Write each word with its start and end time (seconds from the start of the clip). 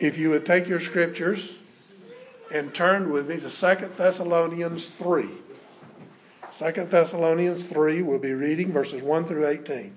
if 0.00 0.16
you 0.16 0.30
would 0.30 0.46
take 0.46 0.66
your 0.66 0.80
scriptures 0.80 1.50
and 2.52 2.74
turn 2.74 3.12
with 3.12 3.28
me 3.28 3.36
to 3.36 3.50
2 3.50 3.90
Thessalonians 3.96 4.86
3. 4.98 5.28
2 6.58 6.72
Thessalonians 6.84 7.62
3, 7.64 8.02
we'll 8.02 8.18
be 8.18 8.32
reading 8.32 8.72
verses 8.72 9.02
1 9.02 9.26
through 9.26 9.46
18. 9.46 9.96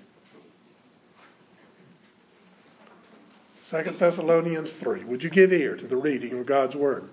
2 3.70 3.82
Thessalonians 3.98 4.70
3. 4.72 5.04
Would 5.04 5.24
you 5.24 5.30
give 5.30 5.52
ear 5.52 5.74
to 5.76 5.86
the 5.86 5.96
reading 5.96 6.38
of 6.38 6.46
God's 6.46 6.76
Word? 6.76 7.08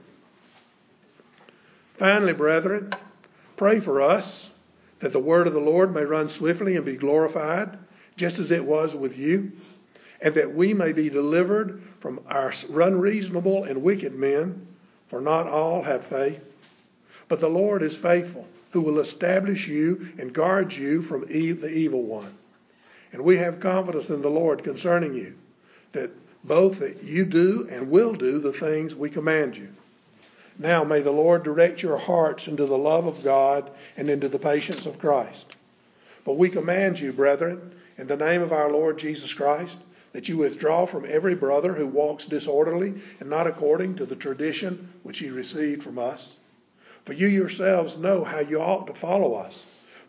Finally, 1.98 2.34
brethren, 2.34 2.94
pray 3.56 3.80
for 3.80 4.02
us 4.02 4.48
that 5.00 5.14
the 5.14 5.20
word 5.20 5.48
of 5.48 5.54
the 5.54 5.60
Lord 5.60 5.94
may 5.94 6.04
run 6.04 6.30
swiftly 6.30 6.76
and 6.76 6.86
be 6.86 6.96
glorified, 6.96 7.78
just 8.18 8.38
as 8.38 8.52
it 8.52 8.64
was 8.64 8.96
with 8.96 9.18
you, 9.18 9.52
and 10.22 10.36
that 10.36 10.54
we 10.54 10.74
may 10.74 10.92
be 10.92 11.10
delivered 11.10 11.82
from 12.00 12.20
our 12.28 12.54
unreasonable 12.70 13.64
and 13.64 13.82
wicked 13.82 14.14
men, 14.14 14.68
for 15.10 15.20
not 15.20 15.48
all 15.48 15.82
have 15.82 16.06
faith. 16.06 16.40
But 17.28 17.40
the 17.40 17.50
Lord 17.50 17.82
is 17.82 17.96
faithful, 17.96 18.48
who 18.72 18.82
will 18.82 19.00
establish 19.00 19.68
you 19.68 20.10
and 20.20 20.34
guard 20.34 20.74
you 20.74 21.02
from 21.02 21.22
the 21.22 21.70
evil 21.70 22.04
one. 22.04 22.38
And 23.14 23.24
we 23.24 23.38
have 23.38 23.60
confidence 23.60 24.10
in 24.10 24.22
the 24.22 24.30
Lord 24.30 24.64
concerning 24.64 25.14
you, 25.14 25.34
that 25.94 26.12
both 26.44 26.80
that 26.80 27.04
you 27.04 27.26
do 27.26 27.68
and 27.72 27.90
will 27.90 28.14
do 28.14 28.40
the 28.40 28.54
things 28.54 28.96
we 28.96 29.10
command 29.10 29.58
you. 29.58 29.70
Now 30.58 30.84
may 30.84 31.02
the 31.02 31.12
Lord 31.12 31.44
direct 31.44 31.82
your 31.82 31.98
hearts 31.98 32.48
into 32.48 32.66
the 32.66 32.78
love 32.78 33.06
of 33.06 33.24
God 33.24 33.72
and 33.98 34.10
into 34.10 34.30
the 34.30 34.40
patience 34.40 34.86
of 34.86 35.00
Christ. 35.00 35.56
But 36.24 36.38
we 36.38 36.50
command 36.50 37.00
you, 37.00 37.12
brethren, 37.12 37.74
in 37.98 38.08
the 38.08 38.16
name 38.16 38.42
of 38.42 38.54
our 38.54 38.72
Lord 38.72 39.00
Jesus 39.00 39.34
Christ, 39.34 39.78
that 40.14 40.28
you 40.28 40.38
withdraw 40.38 40.86
from 40.86 41.06
every 41.08 41.36
brother 41.36 41.74
who 41.74 41.88
walks 41.88 42.26
disorderly 42.26 42.94
and 43.20 43.30
not 43.30 43.48
according 43.48 43.96
to 43.96 44.06
the 44.06 44.16
tradition 44.16 44.90
which 45.04 45.20
he 45.20 45.30
received 45.30 45.84
from 45.84 45.98
us. 45.98 46.34
For 47.06 47.14
you 47.14 47.28
yourselves 47.28 47.98
know 47.98 48.24
how 48.24 48.40
you 48.40 48.62
ought 48.62 48.88
to 48.88 48.94
follow 48.94 49.34
us. 49.36 49.58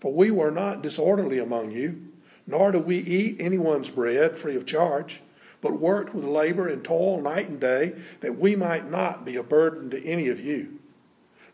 For 0.00 0.12
we 0.12 0.30
were 0.30 0.50
not 0.50 0.82
disorderly 0.82 1.38
among 1.38 1.70
you, 1.70 2.00
nor 2.46 2.72
do 2.72 2.78
we 2.80 2.98
eat 2.98 3.36
anyone's 3.40 3.88
bread 3.88 4.38
free 4.38 4.56
of 4.56 4.66
charge 4.66 5.20
but 5.62 5.78
worked 5.78 6.12
with 6.12 6.24
labor 6.24 6.68
and 6.68 6.84
toil 6.84 7.22
night 7.22 7.48
and 7.48 7.60
day, 7.60 7.94
that 8.20 8.38
we 8.38 8.54
might 8.56 8.90
not 8.90 9.24
be 9.24 9.36
a 9.36 9.42
burden 9.42 9.88
to 9.90 10.04
any 10.04 10.28
of 10.28 10.40
you. 10.40 10.78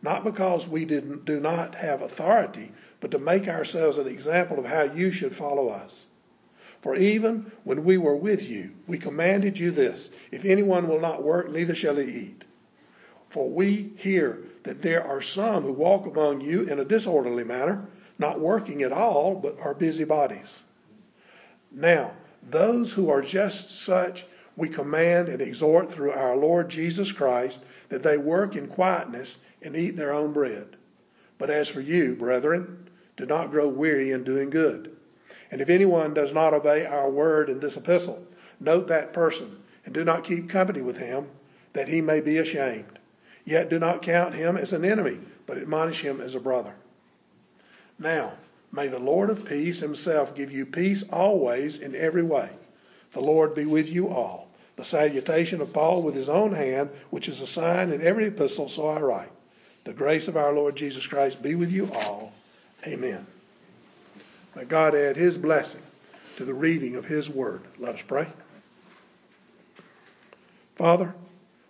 Not 0.03 0.25
because 0.25 0.67
we 0.67 0.87
did, 0.87 1.25
do 1.27 1.39
not 1.39 1.75
have 1.75 2.03
authority, 2.03 2.73
but 3.01 3.11
to 3.11 3.19
make 3.19 3.47
ourselves 3.47 3.99
an 3.99 4.09
example 4.09 4.59
of 4.59 4.65
how 4.65 4.83
you 4.83 5.13
should 5.13 5.37
follow 5.37 5.69
us. 5.69 5.95
For 6.83 6.95
even 6.95 7.51
when 7.65 7.85
we 7.85 7.99
were 7.99 8.17
with 8.17 8.43
you, 8.43 8.71
we 8.87 8.99
commanded 8.99 9.59
you 9.59 9.71
this 9.71 10.09
if 10.31 10.45
anyone 10.45 10.89
will 10.89 11.01
not 11.01 11.23
work, 11.23 11.51
neither 11.51 11.75
shall 11.75 11.97
he 11.97 12.05
eat. 12.05 12.45
For 13.31 13.49
we 13.49 13.93
hear 13.97 14.39
that 14.63 14.81
there 14.81 15.05
are 15.05 15.21
some 15.21 15.65
who 15.65 15.73
walk 15.73 16.07
among 16.07 16.41
you 16.41 16.63
in 16.63 16.79
a 16.79 16.85
disorderly 16.85 17.45
manner, 17.45 17.87
not 18.19 18.41
working 18.41 18.83
at 18.83 18.93
all, 18.93 19.35
but 19.35 19.59
are 19.61 19.75
busybodies. 19.75 20.61
Now, 21.71 22.13
those 22.51 22.93
who 22.93 23.11
are 23.11 23.23
just 23.23 23.83
such, 23.83 24.25
we 24.57 24.69
command 24.69 25.29
and 25.29 25.41
exhort 25.41 25.93
through 25.93 26.13
our 26.13 26.37
Lord 26.37 26.69
Jesus 26.69 27.13
Christ 27.13 27.61
that 27.89 28.03
they 28.03 28.17
work 28.17 28.57
in 28.57 28.67
quietness 28.67 29.37
and 29.63 29.77
eat 29.77 29.97
their 29.97 30.13
own 30.13 30.33
bread. 30.33 30.77
But 31.39 31.51
as 31.51 31.69
for 31.69 31.81
you, 31.81 32.15
brethren, 32.15 32.89
do 33.17 33.27
not 33.27 33.51
grow 33.51 33.69
weary 33.69 34.13
in 34.13 34.25
doing 34.25 34.51
good. 34.51 34.97
And 35.51 35.61
if 35.61 35.69
anyone 35.69 36.15
does 36.15 36.33
not 36.33 36.55
obey 36.55 36.85
our 36.85 37.11
word 37.11 37.49
in 37.49 37.61
this 37.61 37.77
epistle, 37.77 38.23
note 38.61 38.89
that 38.89 39.13
person 39.13 39.59
and 39.85 39.95
do 39.95 40.05
not 40.05 40.25
keep 40.25 40.51
company 40.51 40.83
with 40.83 40.97
him, 40.97 41.27
that 41.73 41.89
he 41.89 42.01
may 42.01 42.21
be 42.21 42.39
ashamed. 42.39 42.99
Yet 43.45 43.71
do 43.71 43.79
not 43.79 44.03
count 44.03 44.35
him 44.35 44.57
as 44.57 44.73
an 44.73 44.85
enemy, 44.85 45.19
but 45.47 45.59
admonish 45.59 46.03
him 46.03 46.21
as 46.21 46.35
a 46.35 46.41
brother. 46.41 46.75
Now, 47.99 48.33
May 48.71 48.89
the 48.89 48.99
Lord 48.99 49.31
of 49.31 49.47
peace 49.47 49.81
himself 49.81 50.35
give 50.35 50.53
you 50.53 50.67
peace 50.67 51.03
always 51.11 51.79
in 51.79 51.95
every 51.95 52.23
way. 52.23 52.51
The 53.13 53.21
Lord 53.21 53.55
be 53.55 53.65
with 53.65 53.89
you 53.89 54.09
all. 54.09 54.49
The 54.77 54.85
salutation 54.85 55.61
of 55.61 55.73
Paul 55.73 56.03
with 56.03 56.15
his 56.15 56.29
own 56.29 56.53
hand, 56.53 56.91
which 57.11 57.29
is 57.29 57.41
a 57.41 57.47
sign 57.47 57.93
in 57.93 58.03
every 58.03 58.27
epistle, 58.27 58.69
so 58.69 58.89
I 58.89 59.01
write. 59.01 59.33
The 59.85 59.93
grace 59.93 60.29
of 60.29 60.37
our 60.37 60.53
Lord 60.53 60.77
Jesus 60.77 61.07
Christ 61.07 61.43
be 61.43 61.55
with 61.55 61.71
you 61.71 61.91
all. 61.93 62.33
Amen. 62.87 63.27
May 64.59 64.65
God 64.65 64.97
add 64.97 65.17
his 65.17 65.39
blessing 65.39 65.83
to 66.37 66.45
the 66.45 66.53
reading 66.53 66.97
of 66.97 67.05
his 67.05 67.31
word. 67.31 67.63
Let 67.79 67.95
us 67.95 68.03
pray. 68.05 68.27
Father, 70.75 71.15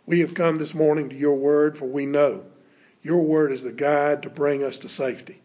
we 0.06 0.20
have 0.20 0.32
come 0.32 0.56
this 0.56 0.72
morning 0.72 1.10
to 1.10 1.14
your 1.14 1.34
word, 1.34 1.76
for 1.76 1.84
we 1.84 2.06
know 2.06 2.44
your 3.02 3.18
word 3.18 3.52
is 3.52 3.60
the 3.60 3.72
guide 3.72 4.22
to 4.22 4.30
bring 4.30 4.64
us 4.64 4.78
to 4.78 4.88
safety. 4.88 5.38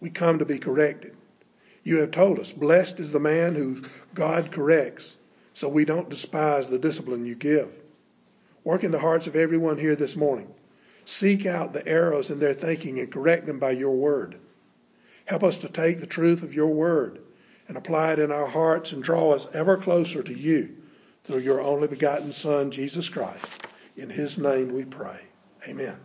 We 0.00 0.10
come 0.10 0.40
to 0.40 0.44
be 0.44 0.58
corrected. 0.58 1.16
You 1.84 2.00
have 2.00 2.10
told 2.10 2.38
us, 2.38 2.52
blessed 2.52 3.00
is 3.00 3.10
the 3.10 3.18
man 3.18 3.54
who 3.54 3.84
God 4.12 4.52
corrects, 4.52 5.14
so 5.54 5.70
we 5.70 5.86
don't 5.86 6.10
despise 6.10 6.66
the 6.66 6.78
discipline 6.78 7.24
you 7.24 7.34
give. 7.34 7.70
Work 8.64 8.84
in 8.84 8.90
the 8.90 8.98
hearts 8.98 9.26
of 9.26 9.36
everyone 9.36 9.78
here 9.78 9.96
this 9.96 10.16
morning. 10.16 10.52
Seek 11.06 11.46
out 11.46 11.72
the 11.72 11.88
errors 11.88 12.28
in 12.28 12.38
their 12.38 12.52
thinking 12.52 12.98
and 12.98 13.10
correct 13.10 13.46
them 13.46 13.58
by 13.58 13.70
your 13.70 13.96
word. 13.96 14.36
Help 15.28 15.44
us 15.44 15.58
to 15.58 15.68
take 15.68 16.00
the 16.00 16.06
truth 16.06 16.42
of 16.42 16.54
your 16.54 16.68
word 16.68 17.20
and 17.68 17.76
apply 17.76 18.14
it 18.14 18.18
in 18.18 18.32
our 18.32 18.46
hearts 18.46 18.92
and 18.92 19.02
draw 19.02 19.34
us 19.34 19.46
ever 19.52 19.76
closer 19.76 20.22
to 20.22 20.32
you 20.32 20.74
through 21.24 21.40
your 21.40 21.60
only 21.60 21.86
begotten 21.86 22.32
Son, 22.32 22.70
Jesus 22.70 23.10
Christ. 23.10 23.44
In 23.98 24.08
his 24.08 24.38
name 24.38 24.72
we 24.72 24.84
pray. 24.84 25.20
Amen. 25.68 25.96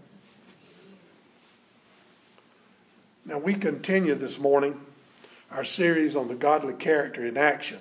Now, 3.25 3.37
we 3.37 3.53
continue 3.53 4.15
this 4.15 4.37
morning 4.37 4.77
our 5.51 5.63
series 5.63 6.17
on 6.17 6.27
the 6.27 6.35
godly 6.35 6.73
character 6.73 7.25
in 7.25 7.37
action 7.37 7.79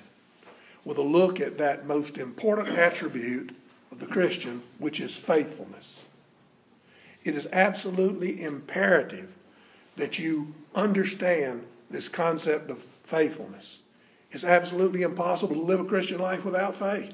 with 0.84 0.98
a 0.98 1.02
look 1.02 1.41
at 1.41 1.58
that 1.58 1.88
most 1.88 2.19
important 2.19 2.69
attribute 2.69 3.52
of 3.91 3.98
the 3.98 4.06
Christian, 4.06 4.62
which 4.78 5.00
is 5.00 5.16
faithfulness. 5.16 5.97
It 7.25 7.34
is 7.34 7.48
absolutely 7.50 8.44
imperative 8.44 9.28
that 9.97 10.19
you 10.19 10.53
understand 10.75 11.64
this 11.91 12.08
concept 12.08 12.70
of 12.70 12.82
faithfulness. 13.04 13.78
It's 14.30 14.44
absolutely 14.44 15.03
impossible 15.03 15.54
to 15.56 15.62
live 15.62 15.80
a 15.80 15.84
Christian 15.84 16.19
life 16.19 16.44
without 16.44 16.78
faith. 16.78 17.12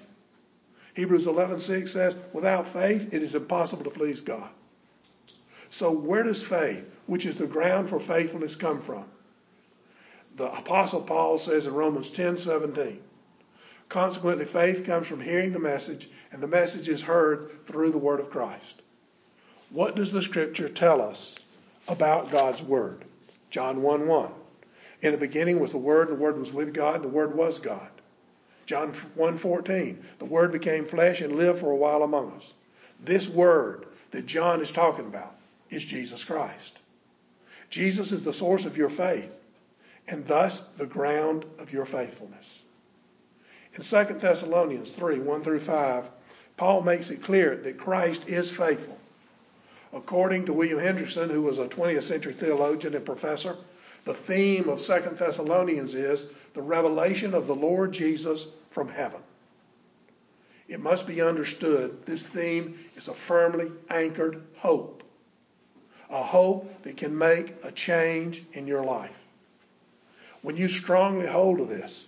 Hebrews 0.94 1.27
11:6 1.27 1.93
says, 1.93 2.15
"Without 2.33 2.69
faith 2.72 3.12
it 3.12 3.22
is 3.22 3.34
impossible 3.34 3.84
to 3.84 3.91
please 3.91 4.21
God." 4.21 4.50
So 5.71 5.91
where 5.91 6.22
does 6.22 6.43
faith, 6.43 6.84
which 7.06 7.27
is 7.27 7.37
the 7.37 7.47
ground 7.47 7.88
for 7.88 8.00
faithfulness, 8.00 8.56
come 8.56 8.81
from? 8.81 9.05
The 10.37 10.53
Apostle 10.56 11.03
Paul 11.03 11.38
says 11.38 11.67
in 11.67 11.75
Romans 11.75 12.11
10:17, 12.11 13.00
consequently 13.88 14.44
faith 14.44 14.84
comes 14.84 15.06
from 15.06 15.21
hearing 15.21 15.53
the 15.53 15.59
message, 15.59 16.09
and 16.33 16.41
the 16.41 16.47
message 16.47 16.88
is 16.88 17.03
heard 17.03 17.50
through 17.67 17.91
the 17.91 17.99
word 17.99 18.21
of 18.21 18.31
Christ. 18.31 18.83
What 19.71 19.97
does 19.97 20.12
the 20.12 20.22
scripture 20.22 20.69
tell 20.69 21.03
us 21.03 21.34
about 21.88 22.31
God's 22.31 22.62
word? 22.62 23.04
John 23.50 23.82
1:1. 23.82 24.32
In 25.03 25.12
the 25.12 25.19
beginning 25.19 25.60
was 25.60 25.71
the 25.71 25.78
word, 25.78 26.09
and 26.09 26.19
the 26.19 26.22
word 26.22 26.38
was 26.38 26.53
with 26.53 26.75
God, 26.75 26.97
and 26.97 27.04
the 27.04 27.09
word 27.09 27.34
was 27.34 27.59
God. 27.59 27.88
John 28.66 28.93
1:14. 29.16 29.99
The 30.19 30.25
word 30.25 30.53
became 30.53 30.84
flesh 30.84 31.21
and 31.21 31.37
lived 31.37 31.60
for 31.60 31.71
a 31.71 31.76
while 31.76 32.03
among 32.03 32.32
us. 32.32 32.53
This 33.00 33.28
word 33.28 33.87
that 34.10 34.26
John 34.26 34.60
is 34.60 34.71
talking 34.71 35.06
about 35.06 35.37
is 35.71 35.84
Jesus 35.84 36.25
Christ. 36.25 36.78
Jesus 37.71 38.12
is 38.12 38.22
the 38.22 38.32
source 38.32 38.65
of 38.65 38.76
your 38.76 38.91
faith 38.91 39.31
and 40.09 40.26
thus 40.26 40.62
the 40.76 40.87
ground 40.87 41.44
of 41.59 41.72
your 41.72 41.87
faithfulness. 41.87 42.47
In 43.75 43.82
2 43.82 44.19
Thessalonians 44.19 44.91
3 44.91 45.20
1 45.20 45.44
through 45.44 45.60
5, 45.60 46.05
Paul 46.56 46.82
makes 46.82 47.11
it 47.11 47.23
clear 47.23 47.56
that 47.56 47.79
Christ 47.79 48.26
is 48.26 48.50
faithful. 48.50 48.98
According 49.93 50.46
to 50.46 50.52
William 50.52 50.79
Hendriksen, 50.79 51.31
who 51.31 51.43
was 51.43 51.58
a 51.58 51.67
20th 51.67 52.05
century 52.05 52.35
theologian 52.35 52.94
and 52.94 53.05
professor, 53.05 53.56
the 54.05 54.14
theme 54.14 54.69
of 54.69 54.81
2 54.81 55.17
Thessalonians 55.19 55.94
is 55.94 56.25
the 56.55 56.62
revelation 56.62 57.35
of 57.35 57.46
the 57.46 57.55
Lord 57.55 57.93
Jesus 57.93 58.46
from 58.70 58.88
heaven. 58.88 59.20
It 60.69 60.81
must 60.81 61.06
be 61.06 61.23
understood 61.23 62.05
this 62.05 62.23
theme 62.23 62.79
is 62.96 63.08
a 63.08 63.14
firmly 63.14 63.70
anchored 63.90 64.43
hope 64.56 64.99
a 66.11 66.23
hope 66.23 66.82
that 66.82 66.96
can 66.96 67.17
make 67.17 67.55
a 67.62 67.73
change 67.73 68.43
in 68.55 68.67
your 68.67 68.84
life. 68.84 69.14
When 70.43 70.56
you 70.56 70.69
strongly 70.69 71.26
hold 71.26 71.61
of 71.61 71.69
this, 71.69 72.05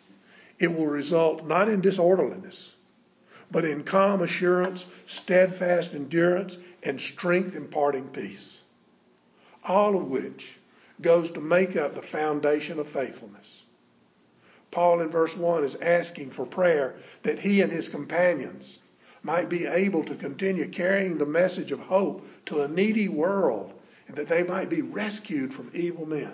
it 0.58 0.68
will 0.68 0.86
result 0.86 1.46
not 1.46 1.68
in 1.68 1.80
disorderliness, 1.80 2.70
but 3.50 3.64
in 3.64 3.82
calm 3.82 4.22
assurance, 4.22 4.84
steadfast 5.06 5.94
endurance, 5.94 6.56
and 6.82 7.00
strength 7.00 7.54
imparting 7.54 8.08
peace. 8.08 8.58
All 9.64 9.96
of 9.96 10.08
which 10.08 10.58
goes 11.00 11.30
to 11.32 11.40
make 11.40 11.76
up 11.76 11.94
the 11.94 12.02
foundation 12.02 12.78
of 12.78 12.88
faithfulness. 12.88 13.62
Paul 14.70 15.00
in 15.00 15.08
verse 15.08 15.36
1 15.36 15.64
is 15.64 15.76
asking 15.76 16.30
for 16.30 16.46
prayer 16.46 16.94
that 17.22 17.38
he 17.38 17.60
and 17.60 17.72
his 17.72 17.88
companions 17.88 18.78
might 19.22 19.48
be 19.48 19.66
able 19.66 20.04
to 20.04 20.14
continue 20.14 20.68
carrying 20.68 21.18
the 21.18 21.26
message 21.26 21.72
of 21.72 21.80
hope 21.80 22.26
to 22.46 22.62
a 22.62 22.68
needy 22.68 23.08
world 23.08 23.72
and 24.08 24.16
that 24.16 24.28
they 24.28 24.42
might 24.42 24.68
be 24.68 24.82
rescued 24.82 25.52
from 25.52 25.70
evil 25.74 26.06
men. 26.06 26.32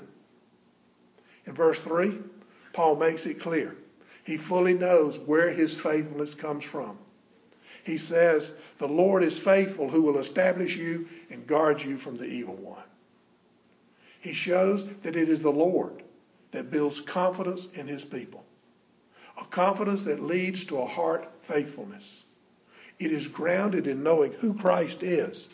In 1.46 1.54
verse 1.54 1.80
3, 1.80 2.18
Paul 2.72 2.96
makes 2.96 3.26
it 3.26 3.40
clear. 3.40 3.76
He 4.24 4.36
fully 4.36 4.74
knows 4.74 5.18
where 5.18 5.50
his 5.50 5.74
faithfulness 5.74 6.34
comes 6.34 6.64
from. 6.64 6.98
He 7.86 7.98
says, 7.98 8.50
The 8.78 8.88
Lord 8.88 9.22
is 9.22 9.38
faithful 9.38 9.88
who 9.88 10.02
will 10.02 10.18
establish 10.18 10.74
you 10.74 11.08
and 11.30 11.46
guard 11.46 11.80
you 11.80 11.98
from 11.98 12.16
the 12.16 12.24
evil 12.24 12.56
one. 12.56 12.82
He 14.20 14.32
shows 14.32 14.88
that 15.04 15.14
it 15.14 15.28
is 15.28 15.40
the 15.40 15.50
Lord 15.50 16.02
that 16.50 16.72
builds 16.72 17.00
confidence 17.00 17.68
in 17.74 17.86
his 17.86 18.04
people, 18.04 18.44
a 19.40 19.44
confidence 19.44 20.02
that 20.02 20.20
leads 20.20 20.64
to 20.64 20.78
a 20.78 20.86
heart 20.86 21.30
faithfulness. 21.46 22.02
It 22.98 23.12
is 23.12 23.28
grounded 23.28 23.86
in 23.86 24.02
knowing 24.02 24.32
who 24.32 24.52
Christ 24.54 25.04
is 25.04 25.46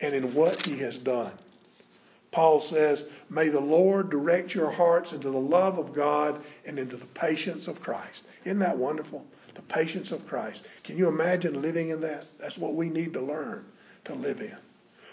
and 0.00 0.14
in 0.14 0.32
what 0.32 0.64
he 0.64 0.78
has 0.78 0.96
done. 0.96 1.32
Paul 2.30 2.60
says, 2.60 3.06
May 3.30 3.48
the 3.48 3.58
Lord 3.58 4.10
direct 4.10 4.54
your 4.54 4.70
hearts 4.70 5.10
into 5.10 5.30
the 5.30 5.38
love 5.38 5.78
of 5.78 5.92
God 5.92 6.40
and 6.66 6.78
into 6.78 6.96
the 6.96 7.06
patience 7.06 7.66
of 7.66 7.82
Christ. 7.82 8.22
Isn't 8.44 8.60
that 8.60 8.78
wonderful? 8.78 9.26
The 9.54 9.62
patience 9.62 10.12
of 10.12 10.26
Christ. 10.26 10.64
Can 10.82 10.96
you 10.96 11.08
imagine 11.08 11.62
living 11.62 11.90
in 11.90 12.00
that? 12.00 12.26
That's 12.38 12.58
what 12.58 12.74
we 12.74 12.88
need 12.88 13.12
to 13.14 13.20
learn 13.20 13.64
to 14.04 14.14
live 14.14 14.40
in. 14.40 14.56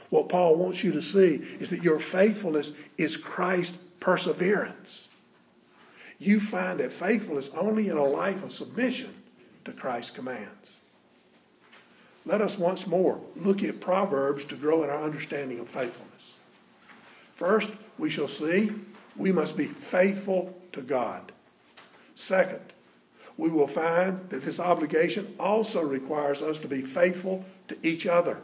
What 0.10 0.30
Paul 0.30 0.56
wants 0.56 0.84
you 0.84 0.92
to 0.92 1.02
see 1.02 1.42
is 1.60 1.70
that 1.70 1.84
your 1.84 2.00
faithfulness 2.00 2.72
is 2.98 3.16
Christ's 3.16 3.78
perseverance. 4.00 5.08
You 6.20 6.40
find 6.40 6.80
that 6.80 6.94
faithfulness 6.94 7.50
only 7.56 7.88
in 7.88 7.98
a 7.98 8.04
life 8.04 8.44
of 8.44 8.52
submission 8.52 9.14
to 9.66 9.72
Christ's 9.72 10.12
commands. 10.12 10.70
Let 12.26 12.42
us 12.42 12.58
once 12.58 12.86
more 12.86 13.20
look 13.36 13.64
at 13.64 13.80
Proverbs 13.80 14.46
to 14.46 14.56
grow 14.56 14.84
in 14.84 14.90
our 14.90 15.04
understanding 15.04 15.60
of 15.60 15.68
faithfulness. 15.68 16.12
First, 17.36 17.70
we 17.98 18.10
shall 18.10 18.28
see 18.28 18.72
we 19.16 19.32
must 19.32 19.58
be 19.58 19.68
faithful 19.68 20.56
to 20.74 20.82
God. 20.82 21.32
Second, 22.16 22.71
we 23.42 23.50
will 23.50 23.68
find 23.68 24.20
that 24.30 24.46
this 24.46 24.60
obligation 24.60 25.34
also 25.40 25.82
requires 25.82 26.44
us 26.44 26.60
to 26.60 26.68
be 26.68 26.84
faithful 26.84 27.44
to 27.68 27.76
each 27.82 28.06
other. 28.06 28.38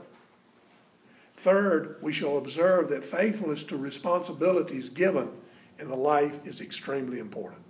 Third, 1.44 1.98
we 2.02 2.12
shall 2.12 2.40
observe 2.40 2.90
that 2.90 3.06
faithfulness 3.06 3.62
to 3.66 3.78
responsibilities 3.78 4.90
given 4.90 5.30
in 5.78 5.88
the 5.88 5.96
life 5.96 6.34
is 6.46 6.62
extremely 6.62 7.20
important. 7.20 7.62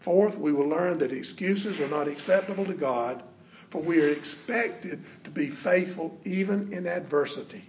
Fourth, 0.00 0.36
we 0.36 0.52
will 0.52 0.66
learn 0.66 0.98
that 0.98 1.12
excuses 1.12 1.78
are 1.78 1.86
not 1.86 2.08
acceptable 2.08 2.66
to 2.66 2.74
God 2.74 3.22
for 3.70 3.80
we 3.80 4.00
are 4.00 4.08
expected 4.08 5.04
to 5.22 5.30
be 5.30 5.50
faithful 5.50 6.18
even 6.24 6.72
in 6.72 6.88
adversity. 6.88 7.62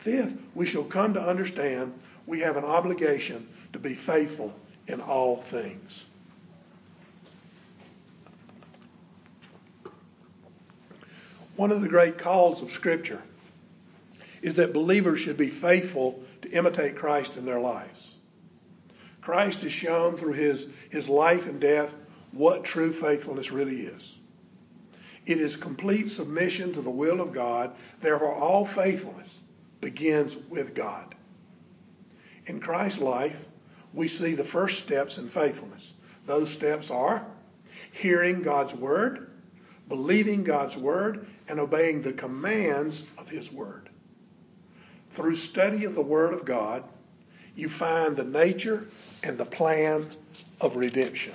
Fifth, 0.00 0.36
we 0.54 0.66
shall 0.66 0.84
come 0.84 1.14
to 1.14 1.22
understand 1.22 1.98
we 2.26 2.40
have 2.40 2.58
an 2.58 2.66
obligation 2.66 3.48
to 3.72 3.78
be 3.78 3.94
faithful 3.94 4.52
in 4.88 5.00
all 5.00 5.42
things. 5.44 6.04
One 11.58 11.72
of 11.72 11.80
the 11.80 11.88
great 11.88 12.18
calls 12.18 12.62
of 12.62 12.70
Scripture 12.70 13.20
is 14.42 14.54
that 14.54 14.72
believers 14.72 15.18
should 15.18 15.36
be 15.36 15.50
faithful 15.50 16.22
to 16.42 16.50
imitate 16.52 16.94
Christ 16.94 17.36
in 17.36 17.44
their 17.44 17.58
lives. 17.58 18.10
Christ 19.22 19.62
has 19.62 19.72
shown 19.72 20.16
through 20.16 20.34
his, 20.34 20.66
his 20.90 21.08
life 21.08 21.46
and 21.46 21.58
death 21.58 21.90
what 22.30 22.62
true 22.62 22.92
faithfulness 22.92 23.50
really 23.50 23.86
is. 23.86 24.14
It 25.26 25.40
is 25.40 25.56
complete 25.56 26.12
submission 26.12 26.72
to 26.74 26.80
the 26.80 26.90
will 26.90 27.20
of 27.20 27.32
God. 27.32 27.72
Therefore, 28.00 28.36
all 28.36 28.64
faithfulness 28.64 29.28
begins 29.80 30.36
with 30.48 30.76
God. 30.76 31.16
In 32.46 32.60
Christ's 32.60 33.00
life, 33.00 33.34
we 33.92 34.06
see 34.06 34.36
the 34.36 34.44
first 34.44 34.84
steps 34.84 35.18
in 35.18 35.28
faithfulness. 35.28 35.90
Those 36.24 36.52
steps 36.52 36.88
are 36.92 37.26
hearing 37.90 38.42
God's 38.42 38.74
word, 38.74 39.32
believing 39.88 40.44
God's 40.44 40.76
word, 40.76 41.26
and 41.48 41.58
obeying 41.58 42.02
the 42.02 42.12
commands 42.12 43.02
of 43.16 43.28
his 43.28 43.50
word. 43.50 43.88
Through 45.12 45.36
study 45.36 45.84
of 45.84 45.94
the 45.94 46.02
word 46.02 46.32
of 46.34 46.44
God, 46.44 46.84
you 47.56 47.68
find 47.68 48.16
the 48.16 48.24
nature 48.24 48.86
and 49.22 49.36
the 49.36 49.44
plan 49.44 50.08
of 50.60 50.76
redemption. 50.76 51.32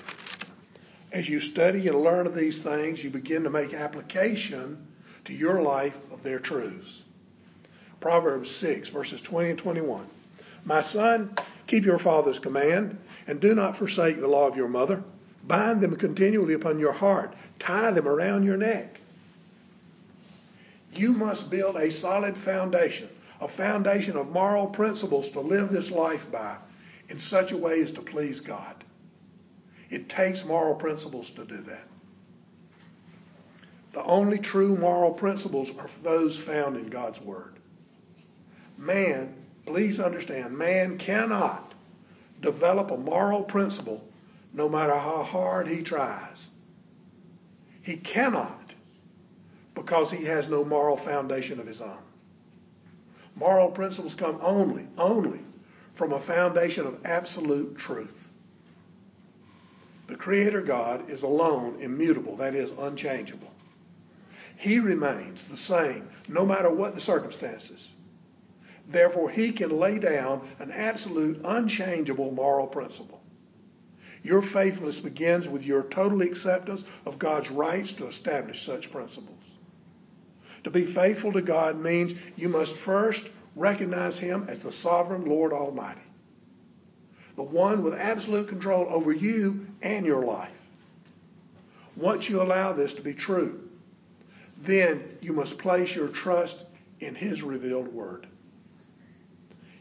As 1.11 1.27
you 1.27 1.39
study 1.39 1.87
and 1.87 2.01
learn 2.01 2.25
of 2.25 2.33
these 2.33 2.59
things, 2.59 3.03
you 3.03 3.09
begin 3.09 3.43
to 3.43 3.49
make 3.49 3.73
application 3.73 4.87
to 5.25 5.33
your 5.33 5.61
life 5.61 5.97
of 6.11 6.23
their 6.23 6.39
truths. 6.39 7.01
Proverbs 7.99 8.49
6, 8.51 8.89
verses 8.89 9.21
20 9.21 9.51
and 9.51 9.59
21. 9.59 10.07
My 10.65 10.81
son, 10.81 11.35
keep 11.67 11.85
your 11.85 11.99
father's 11.99 12.39
command, 12.39 12.97
and 13.27 13.39
do 13.39 13.53
not 13.53 13.77
forsake 13.77 14.19
the 14.19 14.27
law 14.27 14.47
of 14.47 14.57
your 14.57 14.67
mother. 14.67 15.03
Bind 15.45 15.81
them 15.81 15.95
continually 15.97 16.53
upon 16.53 16.79
your 16.79 16.93
heart, 16.93 17.33
tie 17.59 17.91
them 17.91 18.07
around 18.07 18.43
your 18.43 18.57
neck. 18.57 18.99
You 20.95 21.13
must 21.13 21.49
build 21.49 21.75
a 21.75 21.91
solid 21.91 22.37
foundation, 22.37 23.09
a 23.41 23.47
foundation 23.47 24.15
of 24.17 24.29
moral 24.29 24.67
principles 24.67 25.29
to 25.31 25.39
live 25.39 25.71
this 25.71 25.91
life 25.91 26.25
by 26.31 26.57
in 27.09 27.19
such 27.19 27.51
a 27.51 27.57
way 27.57 27.81
as 27.81 27.91
to 27.93 28.01
please 28.01 28.39
God. 28.39 28.83
It 29.89 30.09
takes 30.09 30.45
moral 30.45 30.75
principles 30.75 31.29
to 31.31 31.45
do 31.45 31.61
that. 31.61 31.87
The 33.93 34.03
only 34.03 34.39
true 34.39 34.75
moral 34.75 35.11
principles 35.11 35.69
are 35.77 35.89
those 36.01 36.37
found 36.37 36.77
in 36.77 36.89
God's 36.89 37.21
Word. 37.21 37.59
Man, 38.77 39.35
please 39.65 39.99
understand, 39.99 40.57
man 40.57 40.97
cannot 40.97 41.73
develop 42.41 42.91
a 42.91 42.97
moral 42.97 43.43
principle 43.43 44.03
no 44.51 44.67
matter 44.67 44.95
how 44.95 45.23
hard 45.23 45.67
he 45.67 45.81
tries. 45.81 46.47
He 47.83 47.97
cannot 47.97 48.62
because 49.83 50.09
he 50.09 50.23
has 50.23 50.47
no 50.47 50.63
moral 50.63 50.95
foundation 50.95 51.59
of 51.59 51.67
his 51.67 51.81
own. 51.81 51.97
Moral 53.35 53.69
principles 53.69 54.15
come 54.15 54.39
only, 54.41 54.87
only 54.97 55.39
from 55.95 56.13
a 56.13 56.19
foundation 56.21 56.85
of 56.85 57.05
absolute 57.05 57.77
truth. 57.77 58.15
The 60.07 60.15
Creator 60.15 60.61
God 60.61 61.09
is 61.09 61.23
alone, 61.23 61.81
immutable, 61.81 62.37
that 62.37 62.55
is, 62.55 62.71
unchangeable. 62.79 63.51
He 64.55 64.79
remains 64.79 65.43
the 65.43 65.57
same 65.57 66.07
no 66.27 66.45
matter 66.45 66.69
what 66.69 66.95
the 66.95 67.01
circumstances. 67.01 67.87
Therefore, 68.87 69.29
he 69.29 69.51
can 69.51 69.77
lay 69.77 69.97
down 69.97 70.47
an 70.59 70.71
absolute, 70.71 71.41
unchangeable 71.43 72.31
moral 72.31 72.67
principle. 72.67 73.21
Your 74.23 74.41
faithfulness 74.41 74.99
begins 74.99 75.49
with 75.49 75.63
your 75.63 75.83
total 75.83 76.21
acceptance 76.21 76.83
of 77.05 77.19
God's 77.19 77.49
rights 77.49 77.91
to 77.93 78.07
establish 78.07 78.65
such 78.65 78.91
principles. 78.91 79.39
To 80.63 80.71
be 80.71 80.85
faithful 80.85 81.33
to 81.33 81.41
God 81.41 81.79
means 81.79 82.13
you 82.35 82.49
must 82.49 82.75
first 82.77 83.23
recognize 83.55 84.17
Him 84.17 84.45
as 84.49 84.59
the 84.59 84.71
sovereign 84.71 85.25
Lord 85.25 85.53
Almighty 85.53 86.01
the 87.35 87.43
one 87.43 87.83
with 87.83 87.93
absolute 87.93 88.47
control 88.47 88.87
over 88.89 89.11
you 89.11 89.65
and 89.81 90.05
your 90.05 90.23
life. 90.23 90.51
Once 91.95 92.29
you 92.29 92.41
allow 92.41 92.73
this 92.73 92.93
to 92.93 93.01
be 93.01 93.13
true, 93.13 93.59
then 94.61 95.03
you 95.21 95.33
must 95.33 95.57
place 95.57 95.95
your 95.95 96.07
trust 96.09 96.57
in 96.99 97.15
His 97.15 97.41
revealed 97.41 97.87
Word. 97.87 98.27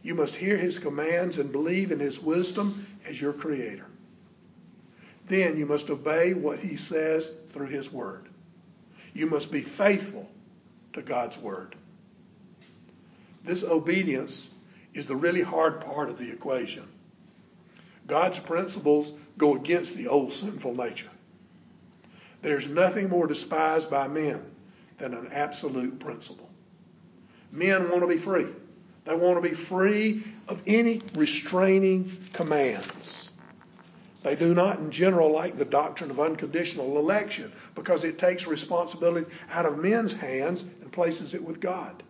You 0.03 0.15
must 0.15 0.35
hear 0.35 0.57
His 0.57 0.79
commands 0.79 1.39
and 1.39 1.53
believe 1.53 1.93
in 1.93 2.01
His 2.01 2.21
wisdom 2.21 2.87
as 3.07 3.21
your 3.21 3.33
Creator. 3.33 3.87
Then 5.29 5.57
you 5.57 5.67
must 5.67 5.91
obey 5.91 6.35
what 6.35 6.59
He 6.59 6.77
says 6.77 7.31
through 7.53 7.69
His 7.69 7.93
Word. 7.93 8.29
You 9.15 9.27
must 9.27 9.51
be 9.51 9.63
faithful 9.63 10.29
to 10.95 11.03
God's 11.03 11.39
Word. 11.39 11.75
This 13.45 13.63
obedience 13.63 14.47
is 14.95 15.07
the 15.07 15.17
really 15.17 15.43
hard 15.43 15.81
part 15.81 16.09
of 16.09 16.19
the 16.19 16.31
equation. 16.31 16.87
God's 18.07 18.39
principles 18.39 19.13
go 19.39 19.57
against 19.57 19.97
the 19.97 20.09
old 20.09 20.33
sinful 20.33 20.75
nature. 20.75 21.11
There's 22.43 22.67
nothing 22.67 23.09
more 23.09 23.27
despised 23.27 23.89
by 23.89 24.09
men 24.09 24.43
than 24.99 25.15
an 25.15 25.31
absolute 25.33 25.99
principle. 26.01 26.51
Men 27.51 27.91
want 27.91 28.03
to 28.03 28.09
be 28.09 28.19
free. 28.19 28.47
They 29.05 29.15
want 29.15 29.43
to 29.43 29.49
be 29.49 29.55
free 29.55 30.25
of 30.49 30.61
any 30.67 31.03
restraining 31.15 32.29
commands. 32.33 33.22
They 34.23 34.37
do 34.37 34.55
not, 34.55 34.79
in 34.79 34.91
general, 34.91 35.33
like 35.33 35.59
the 35.59 35.65
doctrine 35.65 36.11
of 36.11 36.21
unconditional 36.21 36.99
election 36.99 37.53
because 37.75 38.05
it 38.05 38.19
takes 38.19 38.47
responsibility 38.47 39.27
out 39.51 39.67
of 39.67 39.79
men's 39.79 40.13
hands 40.13 40.63
and 40.63 40.93
places 40.93 41.35
it 41.35 41.43
with 41.43 41.61
God. 41.61 42.03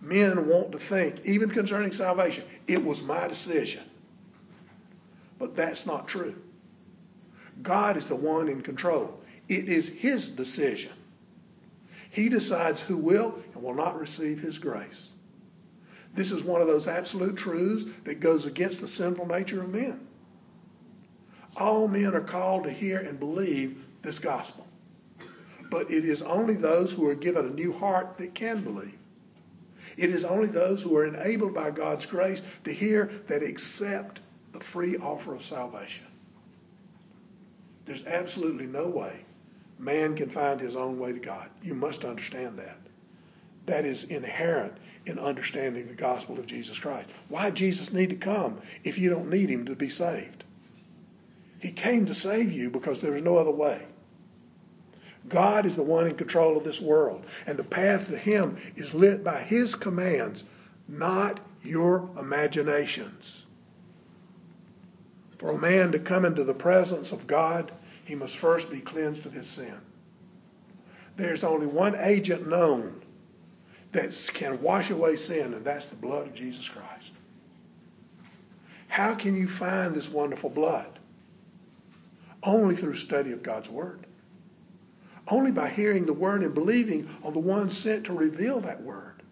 Men 0.00 0.48
want 0.48 0.72
to 0.72 0.78
think, 0.78 1.20
even 1.24 1.50
concerning 1.50 1.92
salvation, 1.92 2.44
it 2.66 2.82
was 2.82 3.02
my 3.02 3.28
decision. 3.28 3.82
But 5.38 5.54
that's 5.54 5.84
not 5.84 6.08
true. 6.08 6.34
God 7.62 7.96
is 7.96 8.06
the 8.06 8.16
one 8.16 8.48
in 8.48 8.62
control. 8.62 9.20
It 9.48 9.68
is 9.68 9.88
his 9.88 10.28
decision. 10.28 10.92
He 12.10 12.28
decides 12.28 12.80
who 12.80 12.96
will 12.96 13.38
and 13.54 13.62
will 13.62 13.74
not 13.74 13.98
receive 13.98 14.40
his 14.40 14.58
grace. 14.58 15.08
This 16.14 16.30
is 16.30 16.42
one 16.42 16.60
of 16.60 16.66
those 16.66 16.88
absolute 16.88 17.36
truths 17.36 17.84
that 18.04 18.20
goes 18.20 18.46
against 18.46 18.80
the 18.80 18.88
sinful 18.88 19.26
nature 19.26 19.62
of 19.62 19.68
men. 19.68 20.07
All 21.58 21.88
men 21.88 22.14
are 22.14 22.20
called 22.20 22.64
to 22.64 22.70
hear 22.70 22.98
and 22.98 23.18
believe 23.18 23.82
this 24.02 24.18
gospel. 24.18 24.66
But 25.70 25.90
it 25.90 26.04
is 26.04 26.22
only 26.22 26.54
those 26.54 26.92
who 26.92 27.06
are 27.08 27.14
given 27.14 27.46
a 27.46 27.50
new 27.50 27.72
heart 27.72 28.16
that 28.18 28.34
can 28.34 28.62
believe. 28.62 28.96
It 29.96 30.10
is 30.10 30.24
only 30.24 30.46
those 30.46 30.80
who 30.82 30.96
are 30.96 31.06
enabled 31.06 31.54
by 31.54 31.70
God's 31.70 32.06
grace 32.06 32.40
to 32.64 32.72
hear 32.72 33.10
that 33.26 33.42
accept 33.42 34.20
the 34.52 34.60
free 34.60 34.96
offer 34.96 35.34
of 35.34 35.42
salvation. 35.42 36.06
There's 37.84 38.06
absolutely 38.06 38.66
no 38.66 38.86
way 38.86 39.24
man 39.78 40.16
can 40.16 40.30
find 40.30 40.60
his 40.60 40.76
own 40.76 40.98
way 40.98 41.12
to 41.12 41.18
God. 41.18 41.48
You 41.62 41.74
must 41.74 42.04
understand 42.04 42.58
that. 42.58 42.78
That 43.66 43.84
is 43.84 44.04
inherent 44.04 44.72
in 45.06 45.18
understanding 45.18 45.86
the 45.86 45.94
gospel 45.94 46.38
of 46.38 46.46
Jesus 46.46 46.78
Christ. 46.78 47.08
Why 47.28 47.50
Jesus 47.50 47.92
need 47.92 48.10
to 48.10 48.16
come 48.16 48.60
if 48.84 48.98
you 48.98 49.10
don't 49.10 49.30
need 49.30 49.50
him 49.50 49.66
to 49.66 49.74
be 49.74 49.90
saved? 49.90 50.44
He 51.58 51.72
came 51.72 52.06
to 52.06 52.14
save 52.14 52.52
you 52.52 52.70
because 52.70 53.00
there 53.00 53.16
is 53.16 53.22
no 53.22 53.36
other 53.36 53.50
way. 53.50 53.82
God 55.28 55.66
is 55.66 55.76
the 55.76 55.82
one 55.82 56.06
in 56.06 56.14
control 56.14 56.56
of 56.56 56.64
this 56.64 56.80
world, 56.80 57.26
and 57.46 57.58
the 57.58 57.64
path 57.64 58.08
to 58.08 58.16
him 58.16 58.56
is 58.76 58.94
lit 58.94 59.22
by 59.22 59.40
his 59.40 59.74
commands, 59.74 60.44
not 60.86 61.40
your 61.62 62.08
imaginations. 62.18 63.44
For 65.38 65.50
a 65.50 65.58
man 65.58 65.92
to 65.92 65.98
come 65.98 66.24
into 66.24 66.44
the 66.44 66.54
presence 66.54 67.12
of 67.12 67.26
God, 67.26 67.72
he 68.04 68.14
must 68.14 68.38
first 68.38 68.70
be 68.70 68.80
cleansed 68.80 69.26
of 69.26 69.32
his 69.32 69.46
sin. 69.46 69.74
There's 71.16 71.44
only 71.44 71.66
one 71.66 71.96
agent 71.96 72.48
known 72.48 73.02
that 73.92 74.14
can 74.34 74.60
wash 74.62 74.90
away 74.90 75.16
sin, 75.16 75.54
and 75.54 75.64
that's 75.64 75.86
the 75.86 75.96
blood 75.96 76.28
of 76.28 76.34
Jesus 76.34 76.68
Christ. 76.68 77.10
How 78.88 79.14
can 79.14 79.36
you 79.36 79.48
find 79.48 79.94
this 79.94 80.08
wonderful 80.08 80.50
blood? 80.50 80.97
Only 82.42 82.76
through 82.76 82.96
study 82.96 83.32
of 83.32 83.42
God's 83.42 83.68
Word. 83.68 84.06
Only 85.26 85.50
by 85.50 85.68
hearing 85.68 86.06
the 86.06 86.12
Word 86.12 86.42
and 86.42 86.54
believing 86.54 87.08
on 87.22 87.32
the 87.32 87.38
one 87.38 87.70
sent 87.70 88.04
to 88.04 88.12
reveal 88.12 88.60
that 88.60 88.82
Word. 88.82 89.22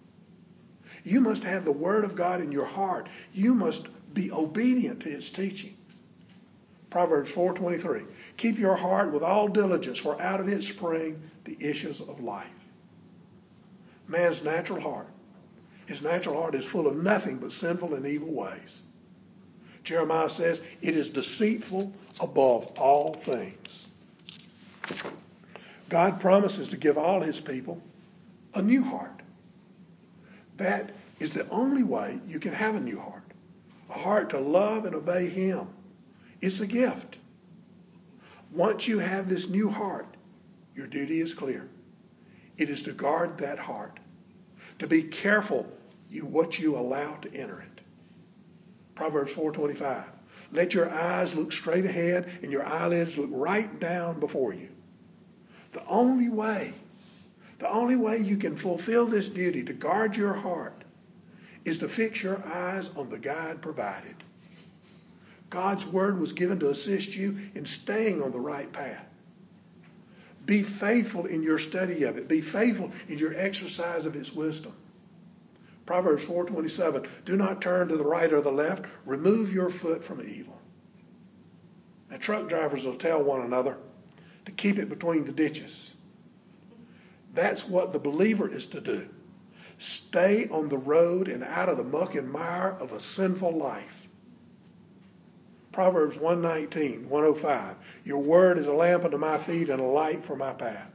You 1.04 1.20
must 1.20 1.44
have 1.44 1.64
the 1.64 1.72
Word 1.72 2.04
of 2.04 2.16
God 2.16 2.40
in 2.40 2.50
your 2.52 2.66
heart. 2.66 3.08
You 3.32 3.54
must 3.54 3.86
be 4.12 4.30
obedient 4.32 5.00
to 5.00 5.10
its 5.10 5.30
teaching. 5.30 5.76
Proverbs 6.90 7.30
4:23. 7.30 8.04
Keep 8.36 8.58
your 8.58 8.76
heart 8.76 9.12
with 9.12 9.22
all 9.22 9.48
diligence, 9.48 9.98
for 9.98 10.20
out 10.20 10.40
of 10.40 10.48
it 10.48 10.62
spring 10.62 11.20
the 11.44 11.56
issues 11.60 12.00
of 12.00 12.20
life 12.20 12.46
man's 14.08 14.42
natural 14.42 14.80
heart. 14.80 15.08
His 15.86 16.02
natural 16.02 16.40
heart 16.40 16.54
is 16.54 16.64
full 16.64 16.86
of 16.86 16.96
nothing 16.96 17.36
but 17.36 17.52
sinful 17.52 17.94
and 17.94 18.06
evil 18.06 18.32
ways. 18.32 18.82
Jeremiah 19.84 20.30
says 20.30 20.60
it 20.82 20.96
is 20.96 21.08
deceitful 21.08 21.92
above 22.20 22.66
all 22.78 23.14
things. 23.14 23.86
God 25.88 26.20
promises 26.20 26.68
to 26.68 26.76
give 26.76 26.98
all 26.98 27.20
his 27.20 27.40
people 27.40 27.80
a 28.54 28.62
new 28.62 28.82
heart. 28.82 29.22
That 30.56 30.90
is 31.20 31.30
the 31.30 31.48
only 31.50 31.82
way 31.82 32.18
you 32.26 32.40
can 32.40 32.52
have 32.52 32.74
a 32.74 32.80
new 32.80 32.98
heart. 32.98 33.22
A 33.90 33.98
heart 33.98 34.30
to 34.30 34.40
love 34.40 34.84
and 34.84 34.94
obey 34.94 35.28
him. 35.28 35.68
It's 36.40 36.60
a 36.60 36.66
gift. 36.66 37.16
Once 38.52 38.88
you 38.88 38.98
have 38.98 39.28
this 39.28 39.48
new 39.48 39.68
heart, 39.68 40.06
your 40.74 40.86
duty 40.86 41.20
is 41.20 41.34
clear. 41.34 41.68
It 42.58 42.70
is 42.70 42.82
to 42.82 42.92
guard 42.92 43.38
that 43.38 43.58
heart, 43.58 44.00
to 44.78 44.86
be 44.86 45.02
careful 45.02 45.66
you 46.10 46.24
what 46.24 46.58
you 46.58 46.76
allow 46.76 47.14
to 47.16 47.34
enter 47.34 47.60
it. 47.60 47.80
Proverbs 48.94 49.32
4:25. 49.32 50.04
Let 50.52 50.74
your 50.74 50.90
eyes 50.90 51.34
look 51.34 51.52
straight 51.52 51.84
ahead 51.84 52.30
and 52.42 52.52
your 52.52 52.64
eyelids 52.64 53.16
look 53.16 53.30
right 53.32 53.78
down 53.80 54.20
before 54.20 54.54
you. 54.54 54.68
The 55.72 55.84
only 55.86 56.28
way, 56.28 56.72
the 57.58 57.70
only 57.70 57.96
way 57.96 58.18
you 58.18 58.36
can 58.36 58.56
fulfill 58.56 59.06
this 59.06 59.28
duty 59.28 59.62
to 59.64 59.72
guard 59.72 60.16
your 60.16 60.34
heart 60.34 60.84
is 61.64 61.78
to 61.78 61.88
fix 61.88 62.22
your 62.22 62.42
eyes 62.46 62.88
on 62.96 63.10
the 63.10 63.18
guide 63.18 63.60
provided. 63.60 64.14
God's 65.50 65.86
word 65.86 66.18
was 66.18 66.32
given 66.32 66.58
to 66.60 66.70
assist 66.70 67.08
you 67.08 67.38
in 67.54 67.66
staying 67.66 68.22
on 68.22 68.32
the 68.32 68.40
right 68.40 68.72
path. 68.72 69.04
Be 70.44 70.62
faithful 70.62 71.26
in 71.26 71.42
your 71.42 71.58
study 71.58 72.04
of 72.04 72.16
it. 72.16 72.28
Be 72.28 72.40
faithful 72.40 72.92
in 73.08 73.18
your 73.18 73.36
exercise 73.36 74.06
of 74.06 74.14
its 74.14 74.32
wisdom. 74.32 74.72
Proverbs 75.86 76.24
4:27 76.24 77.06
Do 77.24 77.36
not 77.36 77.62
turn 77.62 77.88
to 77.88 77.96
the 77.96 78.04
right 78.04 78.32
or 78.32 78.40
the 78.40 78.50
left. 78.50 78.84
Remove 79.04 79.52
your 79.52 79.70
foot 79.70 80.04
from 80.04 80.20
evil. 80.20 80.60
Now 82.10 82.16
truck 82.16 82.48
drivers 82.48 82.84
will 82.84 82.96
tell 82.96 83.22
one 83.22 83.42
another 83.42 83.76
to 84.44 84.52
keep 84.52 84.78
it 84.78 84.88
between 84.88 85.24
the 85.24 85.32
ditches. 85.32 85.90
That's 87.34 87.68
what 87.68 87.92
the 87.92 87.98
believer 87.98 88.52
is 88.52 88.66
to 88.68 88.80
do. 88.80 89.08
Stay 89.78 90.48
on 90.48 90.68
the 90.68 90.78
road 90.78 91.28
and 91.28 91.44
out 91.44 91.68
of 91.68 91.76
the 91.76 91.84
muck 91.84 92.14
and 92.14 92.30
mire 92.30 92.76
of 92.80 92.92
a 92.92 93.00
sinful 93.00 93.52
life. 93.52 94.08
Proverbs 95.70 96.16
119, 96.16 97.08
105. 97.08 97.76
Your 98.04 98.22
word 98.22 98.56
is 98.56 98.66
a 98.66 98.72
lamp 98.72 99.04
unto 99.04 99.18
my 99.18 99.36
feet 99.36 99.68
and 99.68 99.80
a 99.80 99.84
light 99.84 100.24
for 100.24 100.34
my 100.34 100.54
path. 100.54 100.90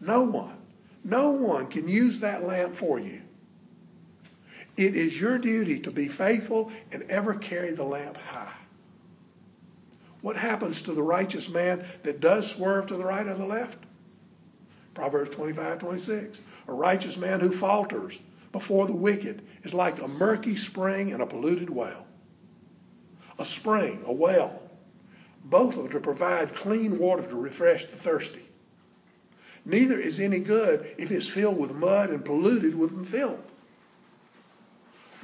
No 0.00 0.22
one, 0.22 0.56
no 1.04 1.30
one 1.30 1.68
can 1.68 1.88
use 1.88 2.18
that 2.18 2.44
lamp 2.44 2.74
for 2.74 2.98
you. 2.98 3.22
It 4.76 4.94
is 4.94 5.18
your 5.18 5.38
duty 5.38 5.80
to 5.80 5.90
be 5.90 6.08
faithful 6.08 6.70
and 6.92 7.02
ever 7.04 7.34
carry 7.34 7.72
the 7.72 7.84
lamp 7.84 8.16
high. 8.16 8.52
What 10.20 10.36
happens 10.36 10.82
to 10.82 10.92
the 10.92 11.02
righteous 11.02 11.48
man 11.48 11.84
that 12.02 12.20
does 12.20 12.50
swerve 12.50 12.86
to 12.88 12.96
the 12.96 13.04
right 13.04 13.26
or 13.26 13.34
the 13.34 13.46
left? 13.46 13.78
Proverbs 14.94 15.34
25, 15.34 15.78
26. 15.78 16.38
A 16.68 16.72
righteous 16.72 17.16
man 17.16 17.40
who 17.40 17.52
falters 17.52 18.18
before 18.52 18.86
the 18.86 18.92
wicked 18.92 19.42
is 19.64 19.72
like 19.74 20.00
a 20.00 20.08
murky 20.08 20.56
spring 20.56 21.12
and 21.12 21.22
a 21.22 21.26
polluted 21.26 21.70
well 21.70 22.06
a 23.38 23.46
spring, 23.46 24.02
a 24.06 24.12
well. 24.12 24.60
Both 25.44 25.76
are 25.78 25.88
to 25.88 26.00
provide 26.00 26.56
clean 26.56 26.98
water 26.98 27.22
to 27.22 27.36
refresh 27.36 27.84
the 27.86 27.96
thirsty. 27.96 28.42
Neither 29.64 30.00
is 30.00 30.20
any 30.20 30.38
good 30.38 30.94
if 30.98 31.10
it's 31.10 31.28
filled 31.28 31.58
with 31.58 31.72
mud 31.72 32.10
and 32.10 32.24
polluted 32.24 32.74
with 32.74 33.08
filth. 33.10 33.40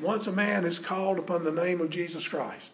Once 0.03 0.27
a 0.27 0.33
man 0.33 0.67
is 0.67 0.79
called 0.79 1.19
upon 1.19 1.45
the 1.45 1.53
name 1.53 1.81
of 1.81 1.89
Jesus 1.89 2.27
Christ, 2.27 2.71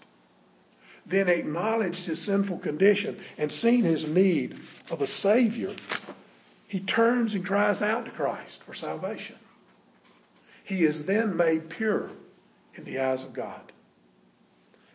then 1.04 1.28
acknowledged 1.28 2.06
his 2.06 2.20
sinful 2.20 2.58
condition 2.58 3.18
and 3.36 3.52
seen 3.52 3.84
his 3.84 4.06
need 4.06 4.58
of 4.90 5.02
a 5.02 5.06
Savior, 5.06 5.74
he 6.66 6.80
turns 6.80 7.34
and 7.34 7.46
cries 7.46 7.82
out 7.82 8.06
to 8.06 8.10
Christ 8.10 8.62
for 8.64 8.74
salvation. 8.74 9.36
He 10.64 10.84
is 10.84 11.04
then 11.04 11.36
made 11.36 11.70
pure 11.70 12.10
in 12.74 12.84
the 12.84 12.98
eyes 12.98 13.22
of 13.22 13.32
God. 13.32 13.72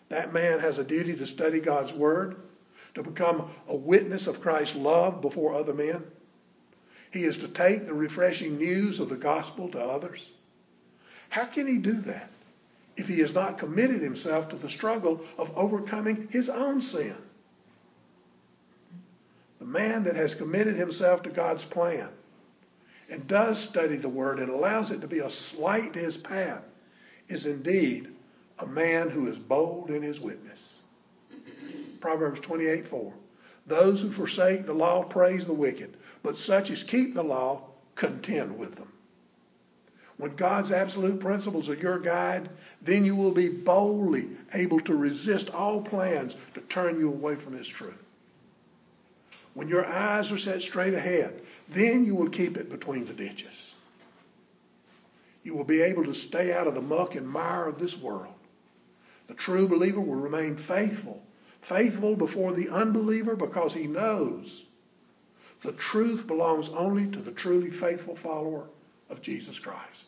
That 0.09 0.33
man 0.33 0.59
has 0.59 0.77
a 0.77 0.83
duty 0.83 1.15
to 1.15 1.25
study 1.25 1.59
God's 1.59 1.93
Word, 1.93 2.35
to 2.93 3.01
become 3.01 3.49
a 3.67 3.75
witness 3.75 4.27
of 4.27 4.41
Christ's 4.41 4.75
love 4.75 5.21
before 5.21 5.55
other 5.55 5.73
men. 5.73 6.03
He 7.11 7.23
is 7.23 7.37
to 7.37 7.47
take 7.47 7.85
the 7.85 7.93
refreshing 7.93 8.57
news 8.57 8.99
of 8.99 9.09
the 9.09 9.15
gospel 9.15 9.69
to 9.69 9.79
others. 9.79 10.23
How 11.33 11.45
can 11.45 11.65
he 11.65 11.77
do 11.77 11.99
that 12.01 12.29
if 12.95 13.07
he 13.07 13.17
has 13.21 13.33
not 13.33 13.57
committed 13.57 14.03
himself 14.03 14.49
to 14.49 14.55
the 14.55 14.69
struggle 14.69 15.19
of 15.39 15.49
overcoming 15.57 16.27
his 16.29 16.47
own 16.47 16.79
sin? 16.79 17.15
The 19.57 19.65
man 19.65 20.03
that 20.03 20.15
has 20.15 20.35
committed 20.35 20.75
himself 20.75 21.23
to 21.23 21.31
God's 21.31 21.65
plan 21.65 22.09
and 23.09 23.27
does 23.27 23.57
study 23.57 23.97
the 23.97 24.09
Word 24.09 24.37
and 24.37 24.51
allows 24.51 24.91
it 24.91 25.01
to 25.01 25.07
be 25.07 25.21
a 25.21 25.31
light 25.57 25.93
to 25.93 25.99
his 25.99 26.17
path 26.17 26.61
is 27.29 27.47
indeed 27.47 28.09
a 28.59 28.67
man 28.67 29.09
who 29.09 29.25
is 29.25 29.39
bold 29.39 29.89
in 29.89 30.03
his 30.03 30.21
witness. 30.21 30.75
Proverbs 31.99 32.41
28 32.41 32.87
4. 32.87 33.11
Those 33.65 34.01
who 34.01 34.11
forsake 34.11 34.67
the 34.67 34.73
law 34.73 35.01
praise 35.01 35.45
the 35.45 35.53
wicked, 35.53 35.97
but 36.21 36.37
such 36.37 36.69
as 36.69 36.83
keep 36.83 37.15
the 37.15 37.23
law 37.23 37.63
contend 37.95 38.55
with 38.55 38.75
them. 38.75 38.92
When 40.17 40.35
God's 40.35 40.71
absolute 40.71 41.19
principles 41.19 41.69
are 41.69 41.75
your 41.75 41.99
guide, 41.99 42.49
then 42.81 43.03
you 43.03 43.15
will 43.15 43.31
be 43.31 43.49
boldly 43.49 44.29
able 44.53 44.79
to 44.81 44.95
resist 44.95 45.49
all 45.49 45.81
plans 45.81 46.35
to 46.53 46.61
turn 46.61 46.99
you 46.99 47.09
away 47.09 47.35
from 47.35 47.57
His 47.57 47.67
truth. 47.67 47.93
When 49.53 49.67
your 49.67 49.85
eyes 49.85 50.31
are 50.31 50.37
set 50.37 50.61
straight 50.61 50.93
ahead, 50.93 51.41
then 51.69 52.05
you 52.05 52.15
will 52.15 52.29
keep 52.29 52.57
it 52.57 52.69
between 52.69 53.05
the 53.05 53.13
ditches. 53.13 53.73
You 55.43 55.55
will 55.55 55.63
be 55.63 55.81
able 55.81 56.05
to 56.05 56.13
stay 56.13 56.53
out 56.53 56.67
of 56.67 56.75
the 56.75 56.81
muck 56.81 57.15
and 57.15 57.27
mire 57.27 57.67
of 57.67 57.79
this 57.79 57.97
world 57.97 58.33
the 59.27 59.33
true 59.33 59.67
believer 59.67 60.01
will 60.01 60.15
remain 60.15 60.57
faithful, 60.57 61.21
faithful 61.61 62.15
before 62.15 62.53
the 62.53 62.69
unbeliever 62.69 63.35
because 63.35 63.73
he 63.73 63.87
knows 63.87 64.63
The 65.63 65.71
truth 65.71 66.27
belongs 66.27 66.67
only 66.69 67.09
to 67.11 67.19
the 67.19 67.31
truly 67.31 67.71
faithful 67.71 68.17
follower 68.17 68.67
of 69.13 69.21
Jesus 69.21 69.59
Christ. 69.59 70.05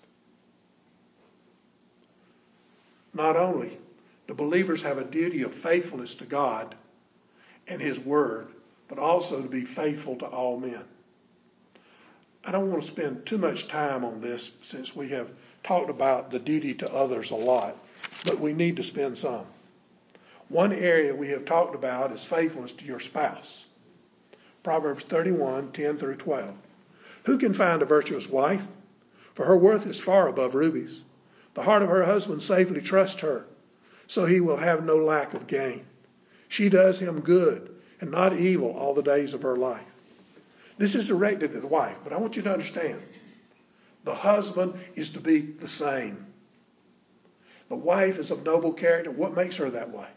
Not 3.13 3.37
only 3.37 3.77
do 4.27 4.33
believers 4.33 4.81
have 4.81 4.97
a 4.97 5.05
duty 5.05 5.43
of 5.43 5.53
faithfulness 5.53 6.15
to 6.15 6.25
God 6.25 6.75
and 7.67 7.81
His 7.81 7.99
Word, 7.99 8.47
but 8.89 8.99
also 8.99 9.41
to 9.41 9.47
be 9.47 9.63
faithful 9.63 10.17
to 10.17 10.25
all 10.25 10.59
men. 10.59 10.83
I 12.43 12.51
don't 12.51 12.69
want 12.69 12.83
to 12.83 12.87
spend 12.87 13.25
too 13.25 13.37
much 13.37 13.67
time 13.67 14.03
on 14.03 14.21
this 14.21 14.51
since 14.63 14.95
we 14.95 15.07
have 15.09 15.29
talked 15.63 15.89
about 15.89 16.31
the 16.31 16.39
duty 16.39 16.73
to 16.75 16.93
others 16.93 17.31
a 17.31 17.35
lot, 17.35 17.77
but 18.25 18.39
we 18.39 18.53
need 18.53 18.75
to 18.77 18.83
spend 18.83 19.17
some. 19.17 19.45
One 20.49 20.73
area 20.73 21.15
we 21.15 21.29
have 21.29 21.45
talked 21.45 21.75
about 21.75 22.11
is 22.11 22.23
faithfulness 22.23 22.73
to 22.73 22.85
your 22.85 22.99
spouse. 22.99 23.65
Proverbs 24.63 25.03
31, 25.05 25.71
10 25.71 25.97
through 25.97 26.17
12. 26.17 26.53
Who 27.23 27.37
can 27.37 27.53
find 27.53 27.81
a 27.81 27.85
virtuous 27.85 28.27
wife? 28.27 28.61
For 29.35 29.45
her 29.45 29.57
worth 29.57 29.85
is 29.85 29.99
far 29.99 30.27
above 30.27 30.55
rubies. 30.55 31.01
The 31.53 31.63
heart 31.63 31.83
of 31.83 31.89
her 31.89 32.03
husband 32.05 32.41
safely 32.41 32.81
trusts 32.81 33.21
her, 33.21 33.45
so 34.07 34.25
he 34.25 34.39
will 34.39 34.57
have 34.57 34.85
no 34.85 34.97
lack 34.97 35.33
of 35.33 35.47
gain. 35.47 35.85
She 36.47 36.69
does 36.69 36.99
him 36.99 37.19
good 37.19 37.75
and 38.01 38.11
not 38.11 38.37
evil 38.37 38.71
all 38.71 38.93
the 38.93 39.01
days 39.01 39.33
of 39.33 39.41
her 39.41 39.55
life. 39.55 39.85
This 40.77 40.95
is 40.95 41.07
directed 41.07 41.53
to 41.53 41.59
the 41.59 41.67
wife, 41.67 41.97
but 42.03 42.13
I 42.13 42.17
want 42.17 42.35
you 42.35 42.41
to 42.43 42.53
understand 42.53 43.01
the 44.03 44.15
husband 44.15 44.73
is 44.95 45.09
to 45.11 45.19
be 45.19 45.41
the 45.41 45.67
same. 45.67 46.25
The 47.69 47.75
wife 47.75 48.17
is 48.19 48.31
of 48.31 48.43
noble 48.43 48.71
character. 48.71 49.09
What 49.09 49.35
makes 49.35 49.55
her 49.57 49.69
that 49.71 49.91
way? 49.91 50.07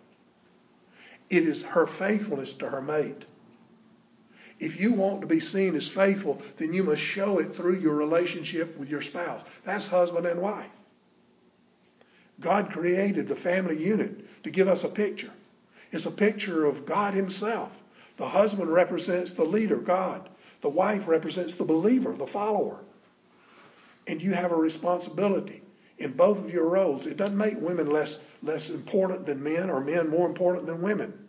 It 1.30 1.46
is 1.48 1.62
her 1.62 1.86
faithfulness 1.86 2.52
to 2.54 2.68
her 2.68 2.82
mate. 2.82 3.24
If 4.60 4.80
you 4.80 4.92
want 4.92 5.20
to 5.20 5.26
be 5.26 5.40
seen 5.40 5.76
as 5.76 5.88
faithful, 5.88 6.42
then 6.56 6.72
you 6.72 6.82
must 6.82 7.00
show 7.00 7.38
it 7.38 7.54
through 7.54 7.78
your 7.78 7.94
relationship 7.94 8.76
with 8.76 8.88
your 8.88 9.02
spouse. 9.02 9.42
That's 9.64 9.86
husband 9.86 10.26
and 10.26 10.40
wife. 10.40 10.70
God 12.40 12.70
created 12.70 13.28
the 13.28 13.36
family 13.36 13.82
unit 13.82 14.42
to 14.44 14.50
give 14.50 14.68
us 14.68 14.84
a 14.84 14.88
picture. 14.88 15.30
It's 15.92 16.06
a 16.06 16.10
picture 16.10 16.66
of 16.66 16.86
God 16.86 17.14
Himself. 17.14 17.72
The 18.16 18.28
husband 18.28 18.72
represents 18.72 19.30
the 19.30 19.44
leader, 19.44 19.76
God. 19.76 20.28
The 20.60 20.68
wife 20.68 21.06
represents 21.06 21.54
the 21.54 21.64
believer, 21.64 22.12
the 22.12 22.26
follower. 22.26 22.78
And 24.06 24.20
you 24.20 24.34
have 24.34 24.52
a 24.52 24.56
responsibility 24.56 25.62
in 25.98 26.12
both 26.12 26.38
of 26.38 26.50
your 26.50 26.68
roles. 26.68 27.06
It 27.06 27.16
doesn't 27.16 27.36
make 27.36 27.60
women 27.60 27.90
less, 27.90 28.18
less 28.42 28.70
important 28.70 29.26
than 29.26 29.42
men 29.42 29.70
or 29.70 29.80
men 29.80 30.08
more 30.08 30.26
important 30.26 30.66
than 30.66 30.82
women. 30.82 31.27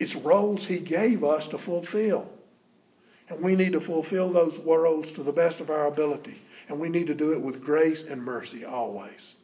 It's 0.00 0.16
roles 0.16 0.64
He 0.64 0.78
gave 0.78 1.22
us 1.22 1.46
to 1.48 1.58
fulfill. 1.58 2.26
And 3.28 3.40
we 3.40 3.54
need 3.54 3.72
to 3.74 3.80
fulfill 3.80 4.32
those 4.32 4.58
roles 4.58 5.12
to 5.12 5.22
the 5.22 5.30
best 5.30 5.60
of 5.60 5.70
our 5.70 5.86
ability. 5.86 6.42
And 6.68 6.80
we 6.80 6.88
need 6.88 7.06
to 7.06 7.14
do 7.14 7.32
it 7.32 7.40
with 7.40 7.62
grace 7.62 8.02
and 8.02 8.24
mercy 8.24 8.64
always. 8.64 9.34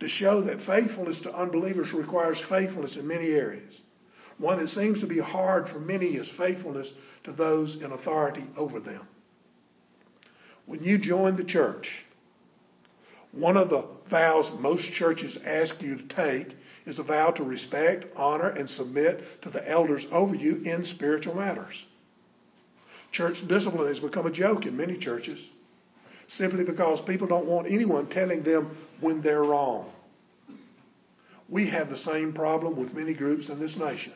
To 0.00 0.08
show 0.08 0.40
that 0.40 0.60
faithfulness 0.60 1.20
to 1.20 1.34
unbelievers 1.34 1.92
requires 1.92 2.40
faithfulness 2.40 2.96
in 2.96 3.06
many 3.06 3.28
areas. 3.28 3.80
One 4.38 4.58
that 4.58 4.70
seems 4.70 4.98
to 5.00 5.06
be 5.06 5.18
hard 5.18 5.68
for 5.68 5.78
many 5.78 6.16
is 6.16 6.28
faithfulness 6.28 6.88
to 7.22 7.32
those 7.32 7.76
in 7.76 7.92
authority 7.92 8.44
over 8.56 8.80
them. 8.80 9.06
When 10.66 10.82
you 10.82 10.98
join 10.98 11.36
the 11.36 11.44
church, 11.44 12.04
one 13.32 13.56
of 13.56 13.68
the 13.68 13.84
vows 14.08 14.50
most 14.58 14.90
churches 14.90 15.38
ask 15.44 15.80
you 15.82 15.96
to 15.96 16.02
take 16.04 16.56
is 16.86 16.98
a 16.98 17.02
vow 17.02 17.30
to 17.30 17.42
respect, 17.42 18.06
honor, 18.16 18.48
and 18.48 18.68
submit 18.68 19.42
to 19.42 19.50
the 19.50 19.66
elders 19.68 20.06
over 20.12 20.34
you 20.34 20.62
in 20.64 20.84
spiritual 20.84 21.34
matters. 21.34 21.84
Church 23.12 23.46
discipline 23.46 23.88
has 23.88 24.00
become 24.00 24.26
a 24.26 24.30
joke 24.30 24.66
in 24.66 24.76
many 24.76 24.96
churches 24.96 25.38
simply 26.28 26.64
because 26.64 27.00
people 27.00 27.26
don't 27.26 27.46
want 27.46 27.70
anyone 27.70 28.06
telling 28.06 28.42
them 28.42 28.76
when 29.00 29.20
they're 29.20 29.44
wrong. 29.44 29.90
We 31.48 31.66
have 31.66 31.90
the 31.90 31.96
same 31.96 32.32
problem 32.32 32.76
with 32.76 32.94
many 32.94 33.12
groups 33.12 33.48
in 33.48 33.60
this 33.60 33.76
nation. 33.76 34.12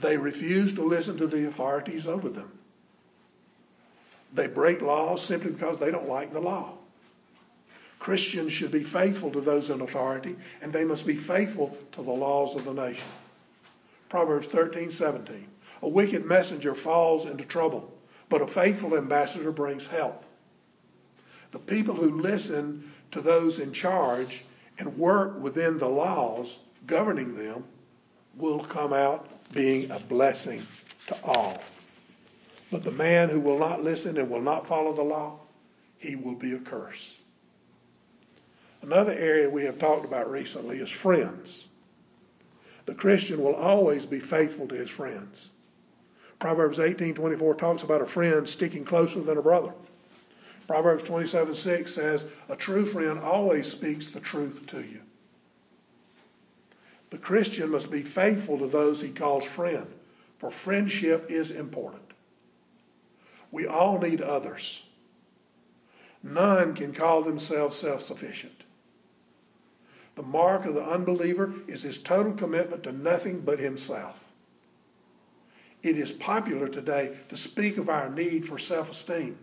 They 0.00 0.16
refuse 0.16 0.74
to 0.74 0.84
listen 0.86 1.16
to 1.18 1.26
the 1.26 1.48
authorities 1.48 2.06
over 2.06 2.28
them. 2.28 2.50
They 4.34 4.46
break 4.46 4.80
laws 4.80 5.24
simply 5.24 5.52
because 5.52 5.78
they 5.78 5.90
don't 5.90 6.08
like 6.08 6.32
the 6.32 6.40
law. 6.40 6.74
Christians 8.02 8.52
should 8.52 8.72
be 8.72 8.82
faithful 8.82 9.30
to 9.30 9.40
those 9.40 9.70
in 9.70 9.80
authority, 9.80 10.34
and 10.60 10.72
they 10.72 10.84
must 10.84 11.06
be 11.06 11.14
faithful 11.14 11.76
to 11.92 12.02
the 12.02 12.10
laws 12.10 12.56
of 12.56 12.64
the 12.64 12.74
nation. 12.74 13.06
Proverbs 14.08 14.48
13:17. 14.48 15.44
A 15.82 15.88
wicked 15.88 16.24
messenger 16.24 16.74
falls 16.74 17.26
into 17.26 17.44
trouble, 17.44 17.96
but 18.28 18.42
a 18.42 18.46
faithful 18.48 18.96
ambassador 18.96 19.52
brings 19.52 19.86
help. 19.86 20.24
The 21.52 21.60
people 21.60 21.94
who 21.94 22.20
listen 22.20 22.90
to 23.12 23.20
those 23.20 23.60
in 23.60 23.72
charge 23.72 24.42
and 24.78 24.98
work 24.98 25.40
within 25.40 25.78
the 25.78 25.88
laws 25.88 26.56
governing 26.88 27.36
them 27.36 27.62
will 28.34 28.64
come 28.64 28.92
out 28.92 29.28
being 29.52 29.92
a 29.92 30.00
blessing 30.00 30.66
to 31.06 31.16
all. 31.22 31.62
But 32.72 32.82
the 32.82 32.90
man 32.90 33.28
who 33.28 33.38
will 33.38 33.60
not 33.60 33.84
listen 33.84 34.16
and 34.16 34.28
will 34.28 34.40
not 34.40 34.66
follow 34.66 34.92
the 34.92 35.02
law, 35.02 35.38
he 35.98 36.16
will 36.16 36.34
be 36.34 36.54
a 36.54 36.58
curse. 36.58 37.21
Another 38.82 39.12
area 39.12 39.48
we 39.48 39.64
have 39.64 39.78
talked 39.78 40.04
about 40.04 40.30
recently 40.30 40.78
is 40.78 40.90
friends. 40.90 41.64
The 42.84 42.94
Christian 42.94 43.40
will 43.40 43.54
always 43.54 44.04
be 44.04 44.18
faithful 44.18 44.66
to 44.68 44.74
his 44.74 44.90
friends. 44.90 45.48
Proverbs 46.40 46.78
18:24 46.78 47.56
talks 47.56 47.84
about 47.84 48.02
a 48.02 48.06
friend 48.06 48.48
sticking 48.48 48.84
closer 48.84 49.20
than 49.20 49.38
a 49.38 49.42
brother. 49.42 49.72
Proverbs 50.66 51.04
27:6 51.04 51.94
says, 51.94 52.24
"A 52.48 52.56
true 52.56 52.84
friend 52.84 53.20
always 53.20 53.70
speaks 53.70 54.08
the 54.08 54.18
truth 54.18 54.66
to 54.68 54.80
you." 54.80 55.00
The 57.10 57.18
Christian 57.18 57.70
must 57.70 57.88
be 57.88 58.02
faithful 58.02 58.58
to 58.58 58.66
those 58.66 59.00
he 59.00 59.10
calls 59.10 59.44
friend, 59.44 59.86
for 60.38 60.50
friendship 60.50 61.30
is 61.30 61.52
important. 61.52 62.02
We 63.52 63.66
all 63.66 64.00
need 64.00 64.22
others. 64.22 64.82
None 66.24 66.74
can 66.74 66.92
call 66.92 67.22
themselves 67.22 67.76
self 67.76 68.02
sufficient. 68.02 68.61
The 70.14 70.22
mark 70.22 70.66
of 70.66 70.74
the 70.74 70.84
unbeliever 70.84 71.54
is 71.66 71.82
his 71.82 71.98
total 71.98 72.32
commitment 72.32 72.82
to 72.84 72.92
nothing 72.92 73.40
but 73.40 73.58
himself. 73.58 74.16
It 75.82 75.98
is 75.98 76.12
popular 76.12 76.68
today 76.68 77.16
to 77.28 77.36
speak 77.36 77.78
of 77.78 77.88
our 77.88 78.10
need 78.10 78.46
for 78.46 78.58
self 78.58 78.90
esteem. 78.90 79.38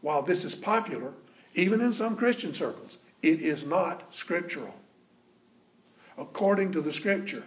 While 0.00 0.22
this 0.22 0.44
is 0.44 0.54
popular, 0.54 1.12
even 1.54 1.80
in 1.80 1.92
some 1.92 2.16
Christian 2.16 2.54
circles, 2.54 2.96
it 3.22 3.40
is 3.40 3.64
not 3.64 4.14
scriptural 4.14 4.74
according 6.20 6.72
to 6.72 6.80
the 6.80 6.92
scripture. 6.92 7.44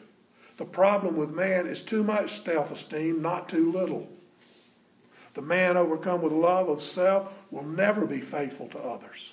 The 0.57 0.65
problem 0.65 1.15
with 1.15 1.29
man 1.31 1.67
is 1.67 1.81
too 1.81 2.03
much 2.03 2.43
self 2.43 2.71
esteem, 2.71 3.21
not 3.21 3.49
too 3.49 3.71
little. 3.71 4.07
The 5.33 5.41
man 5.41 5.77
overcome 5.77 6.21
with 6.21 6.31
love 6.31 6.69
of 6.69 6.81
self 6.81 7.31
will 7.51 7.63
never 7.63 8.05
be 8.05 8.21
faithful 8.21 8.67
to 8.69 8.79
others. 8.79 9.33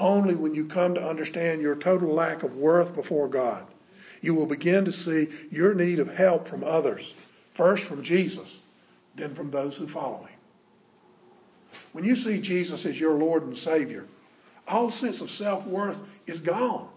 Only 0.00 0.34
when 0.34 0.54
you 0.54 0.64
come 0.64 0.94
to 0.94 1.06
understand 1.06 1.60
your 1.60 1.76
total 1.76 2.14
lack 2.14 2.42
of 2.42 2.56
worth 2.56 2.94
before 2.94 3.28
God, 3.28 3.66
you 4.22 4.34
will 4.34 4.46
begin 4.46 4.86
to 4.86 4.92
see 4.92 5.28
your 5.50 5.74
need 5.74 6.00
of 6.00 6.08
help 6.08 6.48
from 6.48 6.64
others, 6.64 7.12
first 7.52 7.84
from 7.84 8.02
Jesus, 8.02 8.48
then 9.14 9.34
from 9.34 9.50
those 9.50 9.76
who 9.76 9.86
follow 9.86 10.22
him. 10.22 10.38
When 11.92 12.04
you 12.04 12.16
see 12.16 12.40
Jesus 12.40 12.86
as 12.86 12.98
your 12.98 13.12
Lord 13.12 13.42
and 13.42 13.56
Savior, 13.56 14.06
all 14.66 14.90
sense 14.90 15.20
of 15.20 15.30
self 15.30 15.66
worth 15.66 15.98
is 16.26 16.40
gone. 16.40 16.88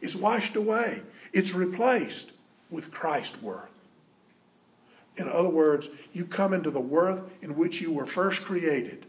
It's 0.00 0.16
washed 0.16 0.56
away. 0.56 1.02
It's 1.32 1.54
replaced 1.54 2.32
with 2.70 2.90
Christ's 2.90 3.40
worth. 3.40 3.70
In 5.16 5.28
other 5.28 5.48
words, 5.48 5.88
you 6.12 6.24
come 6.24 6.54
into 6.54 6.72
the 6.72 6.80
worth 6.80 7.20
in 7.40 7.54
which 7.56 7.80
you 7.80 7.92
were 7.92 8.06
first 8.06 8.42
created 8.42 9.06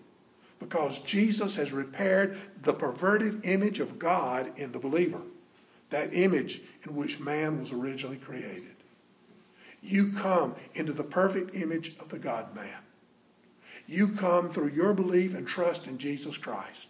because 0.61 0.99
Jesus 0.99 1.55
has 1.55 1.73
repaired 1.73 2.37
the 2.61 2.71
perverted 2.71 3.43
image 3.43 3.81
of 3.81 3.99
God 3.99 4.57
in 4.57 4.71
the 4.71 4.79
believer, 4.79 5.21
that 5.89 6.13
image 6.13 6.61
in 6.85 6.95
which 6.95 7.19
man 7.19 7.59
was 7.59 7.73
originally 7.73 8.17
created. 8.17 8.75
You 9.81 10.13
come 10.13 10.55
into 10.75 10.93
the 10.93 11.03
perfect 11.03 11.55
image 11.55 11.97
of 11.99 12.09
the 12.09 12.19
God 12.19 12.55
man. 12.55 12.77
You 13.87 14.09
come 14.09 14.53
through 14.53 14.69
your 14.69 14.93
belief 14.93 15.33
and 15.33 15.47
trust 15.47 15.87
in 15.87 15.97
Jesus 15.97 16.37
Christ. 16.37 16.85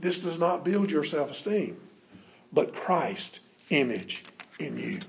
This 0.00 0.18
does 0.18 0.38
not 0.38 0.64
build 0.64 0.90
your 0.90 1.04
self 1.04 1.30
esteem 1.30 1.76
but 2.52 2.74
Christ's 2.74 3.40
image 3.70 4.22
in 4.58 4.76
you. 4.76 5.00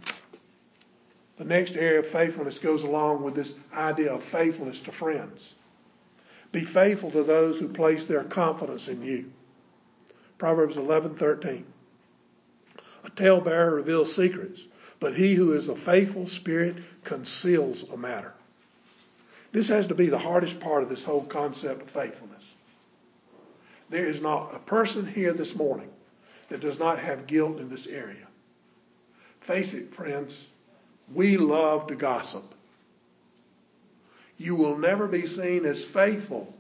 The 1.38 1.44
next 1.44 1.76
area 1.76 2.00
of 2.00 2.08
faithfulness 2.08 2.60
goes 2.60 2.84
along 2.84 3.24
with 3.24 3.36
this 3.36 3.54
idea 3.74 4.14
of 4.14 4.24
faithfulness 4.26 4.80
to 4.82 4.92
friends. 4.92 5.54
Be 6.54 6.64
faithful 6.64 7.12
to 7.12 7.24
those 7.24 7.60
who 7.60 7.68
place 7.68 8.06
their 8.06 8.24
confidence 8.24 8.88
in 8.88 9.02
you. 9.02 9.32
Proverbs 10.38 10.78
11:13. 10.78 11.64
A 13.04 13.10
talebearer 13.10 13.76
reveals 13.76 14.16
secrets, 14.16 14.62
but 15.00 15.16
he 15.16 15.34
who 15.34 15.54
is 15.54 15.68
a 15.68 15.76
faithful 15.76 16.28
spirit 16.28 16.78
conceals 17.04 17.84
a 17.90 17.98
matter. 17.98 18.34
This 19.52 19.68
has 19.68 19.88
to 19.88 19.96
be 19.96 20.08
the 20.08 20.20
hardest 20.20 20.60
part 20.60 20.84
of 20.84 20.90
this 20.90 21.04
whole 21.04 21.26
concept 21.26 21.82
of 21.82 21.90
faithfulness. 21.90 22.44
There 23.90 24.06
is 24.06 24.22
not 24.22 24.56
a 24.56 24.60
person 24.60 25.08
here 25.08 25.34
this 25.34 25.56
morning 25.56 25.90
that 26.50 26.62
does 26.62 26.78
not 26.78 27.00
have 27.00 27.28
guilt 27.28 27.60
in 27.60 27.70
this 27.70 27.88
area. 27.88 28.28
Face 29.42 29.74
it, 29.74 29.94
friends, 29.94 30.38
we 31.14 31.36
love 31.36 31.88
to 31.88 31.96
gossip. 31.96 32.54
You 34.44 34.56
will 34.56 34.78
never 34.78 35.08
be 35.08 35.26
seen 35.26 35.66
as 35.66 35.86
faithful 35.86 36.54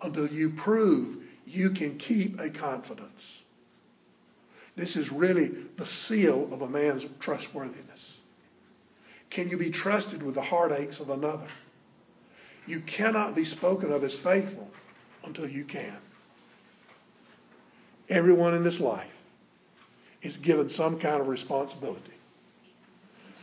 until 0.00 0.26
you 0.26 0.48
prove 0.48 1.18
you 1.46 1.68
can 1.68 1.98
keep 1.98 2.40
a 2.40 2.48
confidence. 2.48 3.22
This 4.74 4.96
is 4.96 5.12
really 5.12 5.48
the 5.76 5.84
seal 5.84 6.48
of 6.50 6.62
a 6.62 6.66
man's 6.66 7.04
trustworthiness. 7.20 8.14
Can 9.28 9.50
you 9.50 9.58
be 9.58 9.68
trusted 9.68 10.22
with 10.22 10.34
the 10.34 10.40
heartaches 10.40 10.98
of 10.98 11.10
another? 11.10 11.46
You 12.66 12.80
cannot 12.80 13.34
be 13.34 13.44
spoken 13.44 13.92
of 13.92 14.02
as 14.02 14.14
faithful 14.14 14.70
until 15.22 15.46
you 15.46 15.64
can. 15.64 15.98
Everyone 18.08 18.54
in 18.54 18.64
this 18.64 18.80
life 18.80 19.12
is 20.22 20.38
given 20.38 20.70
some 20.70 20.98
kind 20.98 21.20
of 21.20 21.28
responsibility. 21.28 22.14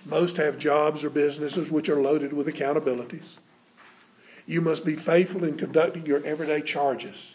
Most 0.05 0.35
have 0.37 0.57
jobs 0.57 1.03
or 1.03 1.11
businesses 1.11 1.69
which 1.69 1.89
are 1.89 2.01
loaded 2.01 2.33
with 2.33 2.47
accountabilities. 2.47 3.37
You 4.45 4.61
must 4.61 4.83
be 4.83 4.95
faithful 4.95 5.43
in 5.43 5.57
conducting 5.57 6.05
your 6.05 6.23
everyday 6.25 6.61
charges. 6.61 7.31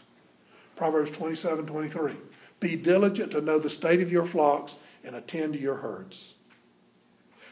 Proverbs 0.77 1.11
27:23. 1.13 2.17
Be 2.61 2.77
diligent 2.77 3.33
to 3.33 3.41
know 3.41 3.59
the 3.59 3.71
state 3.71 4.01
of 4.01 4.13
your 4.13 4.27
flocks 4.27 4.75
and 5.05 5.17
attend 5.17 5.55
to 5.55 5.61
your 5.61 5.77
herds. 5.77 6.35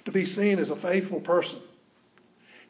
To 0.05 0.13
be 0.13 0.27
seen 0.27 0.59
as 0.59 0.71
a 0.71 0.77
faithful 0.77 1.21
person, 1.21 1.61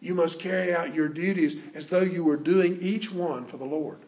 you 0.00 0.14
must 0.14 0.38
carry 0.38 0.74
out 0.74 0.94
your 0.94 1.08
duties 1.08 1.56
as 1.74 1.86
though 1.86 2.00
you 2.00 2.22
were 2.22 2.36
doing 2.36 2.80
each 2.80 3.12
one 3.12 3.46
for 3.46 3.56
the 3.56 3.64
Lord. 3.64 3.98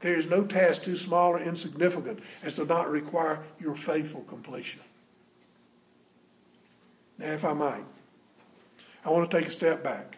There 0.00 0.16
is 0.16 0.26
no 0.26 0.44
task 0.44 0.82
too 0.82 0.96
small 0.96 1.32
or 1.32 1.40
insignificant 1.40 2.20
as 2.42 2.54
to 2.54 2.64
not 2.64 2.90
require 2.90 3.42
your 3.58 3.74
faithful 3.74 4.22
completion. 4.22 4.80
Now, 7.18 7.32
if 7.32 7.44
I 7.44 7.52
might, 7.52 7.84
I 9.04 9.10
want 9.10 9.30
to 9.30 9.38
take 9.38 9.48
a 9.48 9.52
step 9.52 9.82
back. 9.82 10.15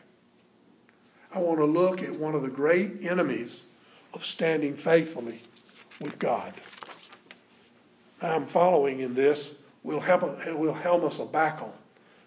I 1.33 1.39
want 1.39 1.59
to 1.59 1.65
look 1.65 2.03
at 2.03 2.19
one 2.19 2.35
of 2.35 2.43
the 2.43 2.49
great 2.49 3.03
enemies 3.03 3.61
of 4.15 4.25
standing 4.25 4.77
faithfully 4.77 5.43
with 6.01 6.19
God. 6.19 6.55
I'm 8.23 8.47
following 8.47 9.01
in 9.01 9.15
this 9.15 9.51
Wilhelmus 9.85 11.19
of 11.19 11.33
Brakel, 11.33 11.73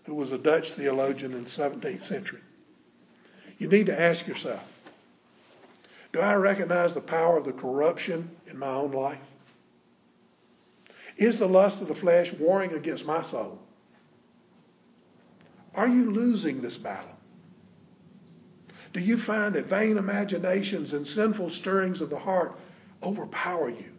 who 0.06 0.14
was 0.14 0.32
a 0.32 0.38
Dutch 0.38 0.72
theologian 0.72 1.34
in 1.34 1.44
the 1.44 1.50
17th 1.50 2.04
century. 2.04 2.40
You 3.58 3.68
need 3.68 3.88
to 3.88 4.00
ask 4.00 4.28
yourself, 4.28 4.64
do 6.14 6.20
I 6.20 6.34
recognize 6.34 6.94
the 6.94 7.02
power 7.02 7.38
of 7.38 7.46
the 7.46 7.54
corruption 7.54 8.30
in 8.48 8.58
my 8.58 8.68
own 8.68 8.92
life? 8.92 9.20
Is 11.18 11.38
the 11.38 11.48
lust 11.48 11.82
of 11.82 11.88
the 11.88 11.96
flesh 11.96 12.34
warring 12.34 12.74
against 12.74 13.06
my 13.06 13.22
soul? 13.22 13.60
Are 15.74 15.88
you 15.88 16.12
losing 16.12 16.62
this 16.62 16.78
battle? 16.78 17.16
Do 18.94 19.00
you 19.00 19.18
find 19.18 19.56
that 19.56 19.68
vain 19.68 19.98
imaginations 19.98 20.94
and 20.94 21.08
sinful 21.08 21.50
stirrings 21.50 22.02
of 22.02 22.10
the 22.10 22.20
heart 22.20 22.60
overpower 23.02 23.70
you? 23.70 23.92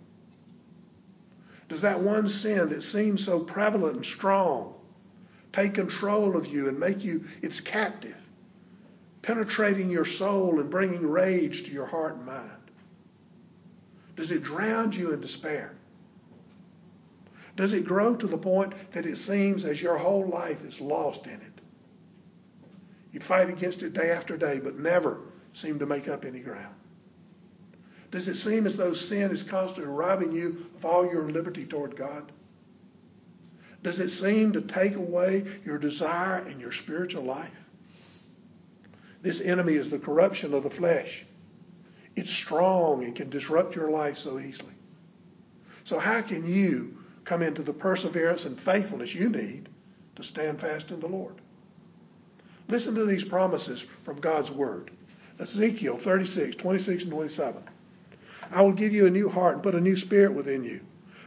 Does 1.68 1.80
that 1.80 2.00
one 2.00 2.28
sin 2.28 2.68
that 2.68 2.82
seems 2.82 3.24
so 3.24 3.40
prevalent 3.40 3.96
and 3.96 4.06
strong 4.06 4.74
take 5.52 5.74
control 5.74 6.36
of 6.36 6.46
you 6.46 6.68
and 6.68 6.78
make 6.78 7.02
you 7.02 7.24
its 7.40 7.60
captive, 7.60 8.16
penetrating 9.22 9.88
your 9.88 10.04
soul 10.04 10.60
and 10.60 10.70
bringing 10.70 11.06
rage 11.06 11.64
to 11.64 11.70
your 11.70 11.86
heart 11.86 12.16
and 12.16 12.26
mind? 12.26 12.50
Does 14.16 14.30
it 14.30 14.42
drown 14.42 14.92
you 14.92 15.12
in 15.12 15.22
despair? 15.22 15.72
Does 17.56 17.72
it 17.72 17.84
grow 17.86 18.16
to 18.16 18.26
the 18.26 18.38
point 18.38 18.74
that 18.92 19.06
it 19.06 19.16
seems 19.16 19.64
as 19.64 19.80
your 19.80 19.96
whole 19.96 20.26
life 20.26 20.62
is 20.64 20.80
lost 20.80 21.24
in 21.26 21.32
it? 21.32 21.51
You 23.12 23.20
fight 23.20 23.50
against 23.50 23.82
it 23.82 23.92
day 23.92 24.10
after 24.10 24.36
day, 24.36 24.58
but 24.58 24.78
never 24.78 25.20
seem 25.54 25.78
to 25.78 25.86
make 25.86 26.08
up 26.08 26.24
any 26.24 26.40
ground. 26.40 26.74
Does 28.10 28.28
it 28.28 28.36
seem 28.36 28.66
as 28.66 28.74
though 28.74 28.94
sin 28.94 29.30
is 29.30 29.42
constantly 29.42 29.92
robbing 29.92 30.32
you 30.32 30.66
of 30.76 30.84
all 30.84 31.04
your 31.04 31.30
liberty 31.30 31.64
toward 31.64 31.96
God? 31.96 32.32
Does 33.82 34.00
it 34.00 34.10
seem 34.10 34.52
to 34.52 34.60
take 34.60 34.94
away 34.94 35.44
your 35.64 35.78
desire 35.78 36.38
and 36.38 36.60
your 36.60 36.72
spiritual 36.72 37.24
life? 37.24 37.50
This 39.22 39.40
enemy 39.40 39.74
is 39.74 39.90
the 39.90 39.98
corruption 39.98 40.54
of 40.54 40.62
the 40.62 40.70
flesh. 40.70 41.24
It's 42.16 42.30
strong 42.30 43.04
and 43.04 43.14
can 43.14 43.30
disrupt 43.30 43.76
your 43.76 43.90
life 43.90 44.18
so 44.18 44.38
easily. 44.38 44.74
So, 45.84 45.98
how 45.98 46.22
can 46.22 46.46
you 46.46 46.96
come 47.24 47.42
into 47.42 47.62
the 47.62 47.72
perseverance 47.72 48.44
and 48.44 48.60
faithfulness 48.60 49.14
you 49.14 49.28
need 49.28 49.68
to 50.16 50.22
stand 50.22 50.60
fast 50.60 50.90
in 50.90 51.00
the 51.00 51.08
Lord? 51.08 51.41
Listen 52.68 52.94
to 52.94 53.04
these 53.04 53.24
promises 53.24 53.84
from 54.04 54.20
God's 54.20 54.50
Word. 54.50 54.90
Ezekiel 55.38 55.98
36, 55.98 56.56
26 56.56 57.02
and 57.04 57.12
27. 57.12 57.62
I 58.50 58.62
will 58.62 58.72
give 58.72 58.92
you 58.92 59.06
a 59.06 59.10
new 59.10 59.28
heart 59.28 59.54
and 59.54 59.62
put 59.62 59.74
a 59.74 59.80
new 59.80 59.96
spirit 59.96 60.34
within 60.34 60.62
you. 60.62 60.80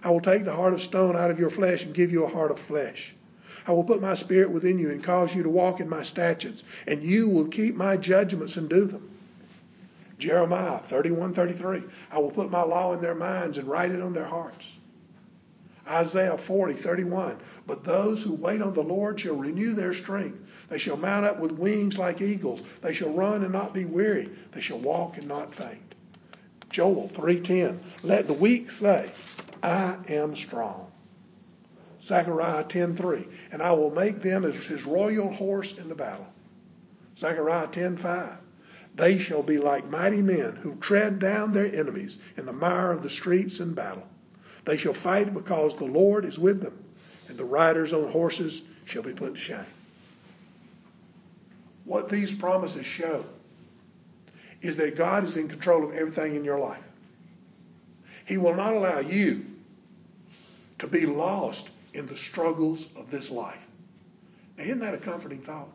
I 0.04 0.10
will 0.12 0.22
take 0.22 0.46
the 0.46 0.56
heart 0.56 0.74
of 0.74 0.82
stone 0.82 1.16
out 1.16 1.32
of 1.32 1.40
your 1.40 1.50
flesh 1.50 1.84
and 1.84 1.94
give 1.94 2.12
you 2.12 2.24
a 2.24 2.32
heart 2.32 2.52
of 2.52 2.60
flesh. 2.60 3.14
I 3.68 3.72
will 3.72 3.84
put 3.84 4.02
my 4.02 4.14
spirit 4.14 4.52
within 4.52 4.78
you 4.78 4.92
and 4.92 5.04
cause 5.04 5.34
you 5.34 5.42
to 5.42 5.50
walk 5.50 5.80
in 5.80 5.90
my 5.90 6.04
statutes, 6.04 6.64
and 6.86 7.02
you 7.02 7.28
will 7.28 7.48
keep 7.48 7.76
my 7.76 7.98
judgments 7.98 8.58
and 8.58 8.70
do 8.70 8.86
them. 8.86 9.10
Jeremiah 10.20 10.80
31, 10.80 11.34
33. 11.34 11.84
I 12.12 12.20
will 12.20 12.32
put 12.32 12.52
my 12.52 12.62
law 12.62 12.94
in 12.94 13.02
their 13.02 13.16
minds 13.16 13.58
and 13.58 13.68
write 13.68 13.92
it 13.92 14.02
on 14.02 14.14
their 14.14 14.26
hearts. 14.26 14.64
Isaiah 15.88 16.38
40, 16.38 16.76
31. 16.76 17.38
But 17.68 17.84
those 17.84 18.22
who 18.22 18.34
wait 18.34 18.62
on 18.62 18.74
the 18.74 18.82
Lord 18.82 19.20
shall 19.20 19.36
renew 19.36 19.74
their 19.74 19.94
strength. 19.94 20.40
They 20.70 20.78
shall 20.78 20.98
mount 20.98 21.26
up 21.26 21.40
with 21.40 21.52
wings 21.52 21.98
like 21.98 22.22
eagles. 22.22 22.62
They 22.82 22.94
shall 22.94 23.12
run 23.12 23.44
and 23.44 23.54
not 23.54 23.74
be 23.74 23.86
weary. 23.86 24.30
They 24.52 24.62
shall 24.62 24.80
walk 24.80 25.18
and 25.18 25.28
not 25.28 25.54
faint. 25.54 25.96
Joel 26.72 27.10
3:10. 27.14 27.80
Let 28.04 28.28
the 28.28 28.34
weak 28.34 28.72
say, 28.72 29.12
I 29.62 29.96
am 30.10 30.36
strong. 30.36 30.92
Zechariah 32.04 32.66
10:3. 32.66 33.26
And 33.52 33.62
I 33.62 33.72
will 33.72 33.92
make 33.92 34.22
them 34.22 34.44
as 34.44 34.56
his 34.56 34.86
royal 34.86 35.32
horse 35.32 35.76
in 35.78 35.90
the 35.90 35.96
battle. 35.96 36.28
Zechariah 37.18 37.68
10:5. 37.68 38.38
They 38.96 39.18
shall 39.18 39.44
be 39.44 39.58
like 39.58 39.90
mighty 39.90 40.22
men 40.22 40.56
who 40.56 40.76
tread 40.76 41.20
down 41.20 41.54
their 41.54 41.74
enemies 41.74 42.18
in 42.38 42.46
the 42.46 42.54
mire 42.54 42.92
of 42.92 43.04
the 43.04 43.10
streets 43.10 43.60
in 43.60 43.74
battle. 43.74 44.08
They 44.66 44.78
shall 44.78 44.94
fight 44.94 45.34
because 45.34 45.76
the 45.76 45.86
Lord 45.86 46.26
is 46.26 46.40
with 46.40 46.62
them, 46.62 46.78
and 47.28 47.38
the 47.38 47.46
riders 47.46 47.94
on 47.94 48.10
horses 48.12 48.62
shall 48.86 49.04
be 49.04 49.14
put 49.14 49.36
to 49.36 49.40
shame. 49.40 49.66
What 51.86 52.10
these 52.10 52.34
promises 52.34 52.86
show 52.86 53.24
is 54.62 54.76
that 54.78 54.98
God 54.98 55.26
is 55.26 55.38
in 55.38 55.48
control 55.48 55.84
of 55.88 55.96
everything 55.96 56.36
in 56.36 56.44
your 56.44 56.60
life. 56.60 56.82
He 58.26 58.38
will 58.38 58.56
not 58.56 58.74
allow 58.74 59.00
you 59.00 59.46
to 60.80 60.88
be 60.88 61.06
lost 61.06 61.70
in 61.94 62.08
the 62.08 62.18
struggles 62.18 62.88
of 62.96 63.10
this 63.12 63.30
life. 63.30 63.60
Now, 64.58 64.64
isn't 64.64 64.80
that 64.80 64.96
a 64.96 64.98
comforting 64.98 65.42
thought? 65.42 65.70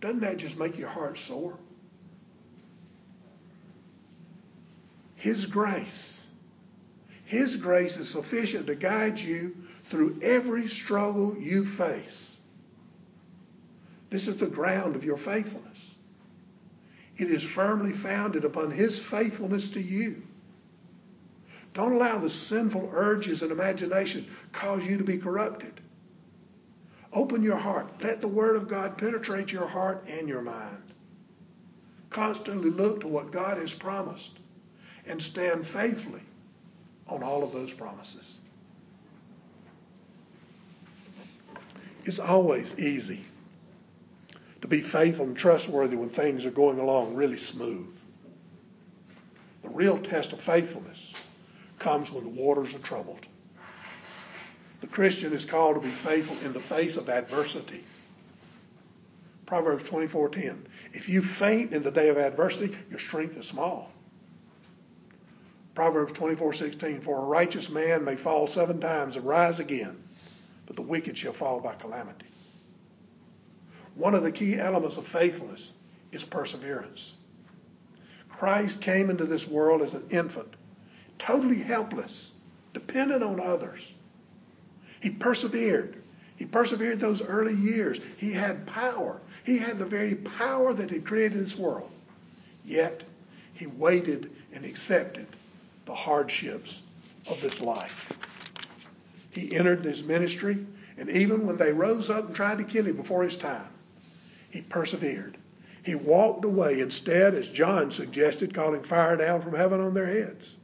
Doesn't 0.00 0.20
that 0.20 0.36
just 0.36 0.56
make 0.56 0.78
your 0.78 0.88
heart 0.88 1.18
soar? 1.18 1.58
His 5.16 5.46
grace, 5.46 6.14
His 7.24 7.56
grace 7.56 7.96
is 7.96 8.08
sufficient 8.08 8.68
to 8.68 8.76
guide 8.76 9.18
you 9.18 9.56
through 9.90 10.20
every 10.22 10.68
struggle 10.68 11.36
you 11.36 11.66
face. 11.66 12.35
This 14.10 14.28
is 14.28 14.36
the 14.36 14.46
ground 14.46 14.94
of 14.96 15.04
your 15.04 15.16
faithfulness. 15.16 15.78
It 17.18 17.30
is 17.30 17.42
firmly 17.42 17.92
founded 17.92 18.44
upon 18.44 18.70
His 18.70 18.98
faithfulness 18.98 19.68
to 19.70 19.80
you. 19.80 20.22
Don't 21.74 21.92
allow 21.92 22.18
the 22.18 22.30
sinful 22.30 22.90
urges 22.94 23.42
and 23.42 23.50
imagination 23.50 24.26
cause 24.52 24.84
you 24.84 24.96
to 24.96 25.04
be 25.04 25.18
corrupted. 25.18 25.80
Open 27.12 27.42
your 27.42 27.56
heart. 27.56 27.88
Let 28.02 28.20
the 28.20 28.28
Word 28.28 28.56
of 28.56 28.68
God 28.68 28.96
penetrate 28.98 29.50
your 29.50 29.66
heart 29.66 30.04
and 30.08 30.28
your 30.28 30.42
mind. 30.42 30.82
Constantly 32.10 32.70
look 32.70 33.00
to 33.00 33.08
what 33.08 33.32
God 33.32 33.58
has 33.58 33.74
promised 33.74 34.38
and 35.06 35.20
stand 35.22 35.66
faithfully 35.66 36.22
on 37.08 37.22
all 37.22 37.42
of 37.42 37.52
those 37.52 37.72
promises. 37.72 38.24
It's 42.04 42.18
always 42.18 42.72
easy 42.78 43.24
to 44.66 44.70
be 44.70 44.82
faithful 44.82 45.26
and 45.26 45.36
trustworthy 45.36 45.94
when 45.94 46.10
things 46.10 46.44
are 46.44 46.50
going 46.50 46.80
along 46.80 47.14
really 47.14 47.38
smooth. 47.38 47.86
The 49.62 49.68
real 49.68 49.96
test 49.96 50.32
of 50.32 50.40
faithfulness 50.40 51.12
comes 51.78 52.10
when 52.10 52.24
the 52.24 52.42
waters 52.42 52.74
are 52.74 52.80
troubled. 52.80 53.26
The 54.80 54.88
Christian 54.88 55.32
is 55.32 55.44
called 55.44 55.76
to 55.76 55.80
be 55.80 55.94
faithful 56.02 56.36
in 56.44 56.52
the 56.52 56.60
face 56.60 56.96
of 56.96 57.08
adversity. 57.08 57.84
Proverbs 59.46 59.88
24:10. 59.88 60.66
If 60.92 61.08
you 61.08 61.22
faint 61.22 61.72
in 61.72 61.84
the 61.84 61.92
day 61.92 62.08
of 62.08 62.18
adversity, 62.18 62.76
your 62.90 62.98
strength 62.98 63.36
is 63.36 63.46
small. 63.46 63.92
Proverbs 65.76 66.12
24:16. 66.14 67.02
For 67.02 67.18
a 67.18 67.24
righteous 67.24 67.68
man 67.68 68.04
may 68.04 68.16
fall 68.16 68.48
seven 68.48 68.80
times 68.80 69.14
and 69.14 69.24
rise 69.24 69.60
again, 69.60 70.02
but 70.66 70.74
the 70.74 70.82
wicked 70.82 71.16
shall 71.16 71.34
fall 71.34 71.60
by 71.60 71.76
calamity. 71.76 72.26
One 73.96 74.14
of 74.14 74.22
the 74.22 74.30
key 74.32 74.58
elements 74.58 74.98
of 74.98 75.06
faithfulness 75.06 75.70
is 76.12 76.22
perseverance. 76.22 77.12
Christ 78.28 78.80
came 78.82 79.08
into 79.08 79.24
this 79.24 79.48
world 79.48 79.80
as 79.80 79.94
an 79.94 80.04
infant, 80.10 80.54
totally 81.18 81.62
helpless, 81.62 82.28
dependent 82.74 83.22
on 83.22 83.40
others. 83.40 83.80
He 85.00 85.08
persevered. 85.10 86.02
He 86.36 86.44
persevered 86.44 87.00
those 87.00 87.22
early 87.22 87.54
years. 87.54 87.98
He 88.18 88.32
had 88.32 88.66
power. 88.66 89.20
He 89.44 89.56
had 89.56 89.78
the 89.78 89.86
very 89.86 90.14
power 90.14 90.74
that 90.74 90.90
had 90.90 91.06
created 91.06 91.44
this 91.44 91.56
world. 91.56 91.90
Yet, 92.64 93.02
he 93.54 93.66
waited 93.66 94.30
and 94.52 94.66
accepted 94.66 95.26
the 95.86 95.94
hardships 95.94 96.82
of 97.28 97.40
this 97.40 97.62
life. 97.62 98.12
He 99.30 99.56
entered 99.56 99.82
this 99.82 100.02
ministry, 100.02 100.66
and 100.98 101.08
even 101.08 101.46
when 101.46 101.56
they 101.56 101.72
rose 101.72 102.10
up 102.10 102.26
and 102.26 102.36
tried 102.36 102.58
to 102.58 102.64
kill 102.64 102.84
him 102.84 102.96
before 102.96 103.24
his 103.24 103.38
time, 103.38 103.68
he 104.56 104.62
persevered. 104.62 105.36
He 105.82 105.94
walked 105.94 106.44
away 106.44 106.80
instead, 106.80 107.34
as 107.34 107.48
John 107.48 107.90
suggested, 107.90 108.54
calling 108.54 108.82
fire 108.82 109.16
down 109.16 109.42
from 109.42 109.54
heaven 109.54 109.80
on 109.80 109.94
their 109.94 110.06
heads. 110.06 110.56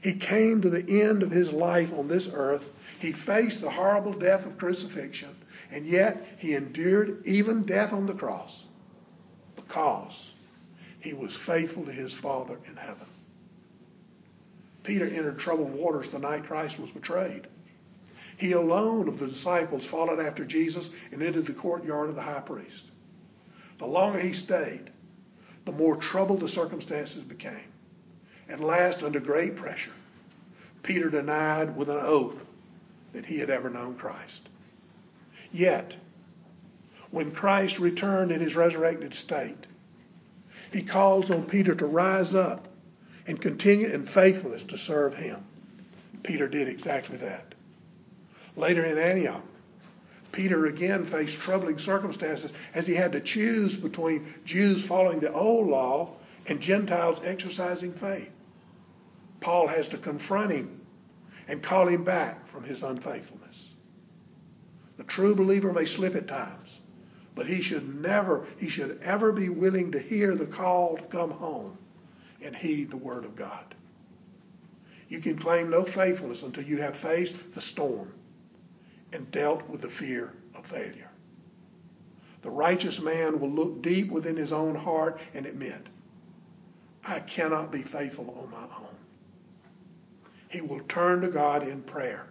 He 0.00 0.14
came 0.14 0.62
to 0.62 0.70
the 0.70 1.02
end 1.02 1.22
of 1.22 1.30
his 1.30 1.52
life 1.52 1.92
on 1.92 2.08
this 2.08 2.28
earth. 2.32 2.64
He 2.98 3.12
faced 3.12 3.60
the 3.60 3.70
horrible 3.70 4.12
death 4.12 4.46
of 4.46 4.58
crucifixion, 4.58 5.36
and 5.70 5.86
yet 5.86 6.26
he 6.38 6.54
endured 6.54 7.22
even 7.26 7.64
death 7.64 7.92
on 7.92 8.06
the 8.06 8.14
cross 8.14 8.62
because 9.54 10.14
he 11.00 11.12
was 11.12 11.34
faithful 11.34 11.84
to 11.84 11.92
his 11.92 12.14
Father 12.14 12.56
in 12.66 12.76
heaven. 12.76 13.06
Peter 14.82 15.06
entered 15.06 15.38
troubled 15.38 15.72
waters 15.72 16.08
the 16.08 16.18
night 16.18 16.44
Christ 16.44 16.78
was 16.78 16.90
betrayed. 16.90 17.46
He 18.38 18.52
alone 18.52 19.08
of 19.08 19.18
the 19.18 19.26
disciples 19.26 19.84
followed 19.84 20.20
after 20.20 20.44
Jesus 20.44 20.90
and 21.10 21.22
entered 21.22 21.46
the 21.46 21.52
courtyard 21.52 22.08
of 22.08 22.14
the 22.14 22.22
high 22.22 22.40
priest. 22.40 22.84
The 23.78 23.86
longer 23.86 24.20
he 24.20 24.32
stayed, 24.32 24.90
the 25.64 25.72
more 25.72 25.96
troubled 25.96 26.40
the 26.40 26.48
circumstances 26.48 27.22
became. 27.22 27.72
At 28.48 28.60
last, 28.60 29.02
under 29.02 29.18
great 29.18 29.56
pressure, 29.56 29.92
Peter 30.84 31.10
denied 31.10 31.76
with 31.76 31.90
an 31.90 31.98
oath 31.98 32.36
that 33.12 33.26
he 33.26 33.38
had 33.38 33.50
ever 33.50 33.68
known 33.70 33.96
Christ. 33.96 34.48
Yet, 35.52 35.94
when 37.10 37.32
Christ 37.32 37.80
returned 37.80 38.30
in 38.30 38.40
his 38.40 38.54
resurrected 38.54 39.14
state, 39.14 39.66
he 40.72 40.82
calls 40.82 41.30
on 41.30 41.44
Peter 41.44 41.74
to 41.74 41.86
rise 41.86 42.36
up 42.36 42.68
and 43.26 43.40
continue 43.40 43.88
in 43.88 44.06
faithfulness 44.06 44.62
to 44.64 44.78
serve 44.78 45.14
him. 45.14 45.44
Peter 46.22 46.46
did 46.46 46.68
exactly 46.68 47.16
that. 47.16 47.47
Later 48.58 48.84
in 48.84 48.98
Antioch, 48.98 49.44
Peter 50.32 50.66
again 50.66 51.04
faced 51.04 51.38
troubling 51.38 51.78
circumstances 51.78 52.50
as 52.74 52.88
he 52.88 52.94
had 52.96 53.12
to 53.12 53.20
choose 53.20 53.76
between 53.76 54.34
Jews 54.44 54.84
following 54.84 55.20
the 55.20 55.32
old 55.32 55.68
law 55.68 56.16
and 56.46 56.60
Gentiles 56.60 57.20
exercising 57.24 57.92
faith. 57.92 58.30
Paul 59.40 59.68
has 59.68 59.86
to 59.88 59.96
confront 59.96 60.50
him 60.50 60.80
and 61.46 61.62
call 61.62 61.86
him 61.86 62.02
back 62.02 62.48
from 62.48 62.64
his 62.64 62.82
unfaithfulness. 62.82 63.68
The 64.96 65.04
true 65.04 65.36
believer 65.36 65.72
may 65.72 65.86
slip 65.86 66.16
at 66.16 66.26
times, 66.26 66.80
but 67.36 67.46
he 67.46 67.62
should 67.62 68.02
never, 68.02 68.44
he 68.58 68.68
should 68.68 69.00
ever 69.04 69.30
be 69.30 69.50
willing 69.50 69.92
to 69.92 70.00
hear 70.00 70.34
the 70.34 70.46
call 70.46 70.96
to 70.96 71.04
come 71.04 71.30
home 71.30 71.78
and 72.42 72.56
heed 72.56 72.90
the 72.90 72.96
word 72.96 73.24
of 73.24 73.36
God. 73.36 73.76
You 75.08 75.20
can 75.20 75.38
claim 75.38 75.70
no 75.70 75.84
faithfulness 75.84 76.42
until 76.42 76.64
you 76.64 76.78
have 76.78 76.96
faced 76.96 77.36
the 77.54 77.60
storm 77.60 78.12
and 79.12 79.30
dealt 79.30 79.68
with 79.68 79.80
the 79.80 79.88
fear 79.88 80.32
of 80.54 80.66
failure. 80.66 81.10
The 82.42 82.50
righteous 82.50 83.00
man 83.00 83.40
will 83.40 83.50
look 83.50 83.82
deep 83.82 84.10
within 84.10 84.36
his 84.36 84.52
own 84.52 84.74
heart 84.74 85.20
and 85.34 85.46
admit, 85.46 85.86
I 87.04 87.20
cannot 87.20 87.72
be 87.72 87.82
faithful 87.82 88.36
on 88.42 88.50
my 88.50 88.76
own. 88.76 88.94
He 90.48 90.60
will 90.60 90.80
turn 90.88 91.20
to 91.22 91.28
God 91.28 91.66
in 91.66 91.82
prayer 91.82 92.26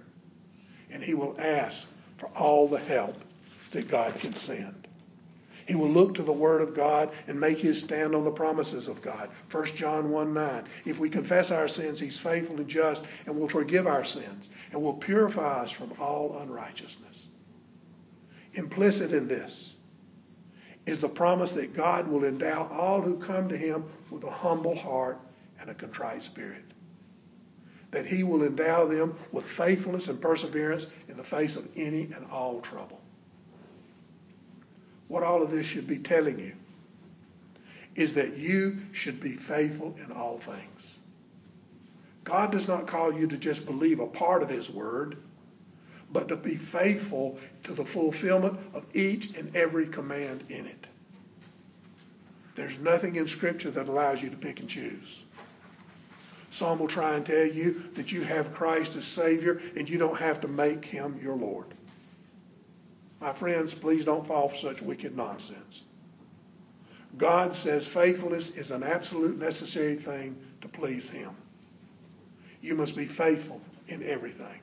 and 0.89 1.03
he 1.03 1.13
will 1.13 1.35
ask 1.39 1.83
for 2.17 2.27
all 2.27 2.67
the 2.67 2.79
help 2.79 3.15
that 3.71 3.89
God 3.89 4.15
can 4.19 4.35
send. 4.35 4.86
He 5.67 5.75
will 5.75 5.89
look 5.89 6.15
to 6.15 6.23
the 6.23 6.31
Word 6.31 6.61
of 6.61 6.73
God 6.73 7.11
and 7.27 7.37
make 7.37 7.59
his 7.59 7.81
stand 7.81 8.15
on 8.15 8.23
the 8.23 8.31
promises 8.31 8.87
of 8.87 9.01
God. 9.01 9.29
1 9.51 9.75
John 9.75 10.09
1 10.09 10.33
9. 10.33 10.63
If 10.85 10.97
we 10.97 11.09
confess 11.09 11.51
our 11.51 11.67
sins, 11.67 11.99
he's 11.99 12.17
faithful 12.17 12.57
and 12.57 12.69
just 12.69 13.03
and 13.25 13.37
will 13.37 13.49
forgive 13.49 13.85
our 13.85 14.05
sins 14.05 14.47
and 14.71 14.81
will 14.81 14.93
purify 14.93 15.63
us 15.63 15.71
from 15.71 15.91
all 15.99 16.39
unrighteousness. 16.39 17.27
Implicit 18.53 19.11
in 19.11 19.27
this 19.27 19.73
is 20.85 20.99
the 20.99 21.09
promise 21.09 21.51
that 21.51 21.75
God 21.75 22.07
will 22.07 22.23
endow 22.23 22.69
all 22.71 23.01
who 23.01 23.17
come 23.17 23.49
to 23.49 23.57
him 23.57 23.83
with 24.09 24.23
a 24.23 24.31
humble 24.31 24.75
heart 24.75 25.19
and 25.59 25.69
a 25.69 25.73
contrite 25.73 26.23
spirit. 26.23 26.63
That 27.91 28.05
he 28.05 28.23
will 28.23 28.43
endow 28.43 28.87
them 28.87 29.17
with 29.33 29.45
faithfulness 29.45 30.07
and 30.07 30.21
perseverance 30.21 30.87
in 31.09 31.17
the 31.17 31.23
face 31.25 31.57
of 31.57 31.67
any 31.75 32.03
and 32.15 32.25
all 32.31 32.61
trouble 32.61 33.01
what 35.07 35.23
all 35.23 35.41
of 35.41 35.51
this 35.51 35.65
should 35.65 35.87
be 35.87 35.97
telling 35.97 36.39
you 36.39 36.53
is 37.95 38.13
that 38.13 38.37
you 38.37 38.77
should 38.91 39.19
be 39.19 39.35
faithful 39.35 39.95
in 40.03 40.11
all 40.11 40.39
things. 40.39 40.81
God 42.23 42.51
does 42.51 42.67
not 42.67 42.87
call 42.87 43.13
you 43.13 43.25
to 43.27 43.37
just 43.37 43.65
believe 43.65 43.99
a 43.99 44.05
part 44.05 44.43
of 44.43 44.49
His 44.49 44.69
Word, 44.69 45.17
but 46.11 46.27
to 46.27 46.35
be 46.35 46.57
faithful 46.57 47.39
to 47.63 47.73
the 47.73 47.85
fulfillment 47.85 48.59
of 48.73 48.85
each 48.93 49.33
and 49.35 49.55
every 49.55 49.87
command 49.87 50.43
in 50.49 50.65
it. 50.65 50.87
There's 52.55 52.77
nothing 52.79 53.15
in 53.15 53.27
Scripture 53.27 53.71
that 53.71 53.87
allows 53.87 54.21
you 54.21 54.29
to 54.29 54.37
pick 54.37 54.59
and 54.59 54.69
choose. 54.69 55.07
Some 56.51 56.79
will 56.79 56.87
try 56.87 57.15
and 57.15 57.25
tell 57.25 57.45
you 57.45 57.83
that 57.95 58.11
you 58.11 58.21
have 58.23 58.53
Christ 58.53 58.95
as 58.95 59.05
Savior 59.05 59.61
and 59.75 59.87
you 59.87 59.97
don't 59.97 60.17
have 60.17 60.41
to 60.41 60.47
make 60.47 60.83
Him 60.83 61.19
your 61.21 61.35
Lord. 61.35 61.76
My 63.19 63.33
friends, 63.33 63.73
please 63.73 64.05
don't 64.05 64.27
fall 64.27 64.49
for 64.49 64.57
such 64.57 64.81
wicked 64.81 65.15
nonsense. 65.15 65.81
God 67.17 67.55
says 67.55 67.87
faithfulness 67.87 68.49
is 68.49 68.71
an 68.71 68.83
absolute 68.83 69.39
necessary 69.39 69.95
thing 69.95 70.35
to 70.61 70.67
please 70.67 71.09
Him. 71.09 71.31
You 72.61 72.75
must 72.75 72.95
be 72.95 73.07
faithful 73.07 73.61
in 73.87 74.03
everything. 74.03 74.59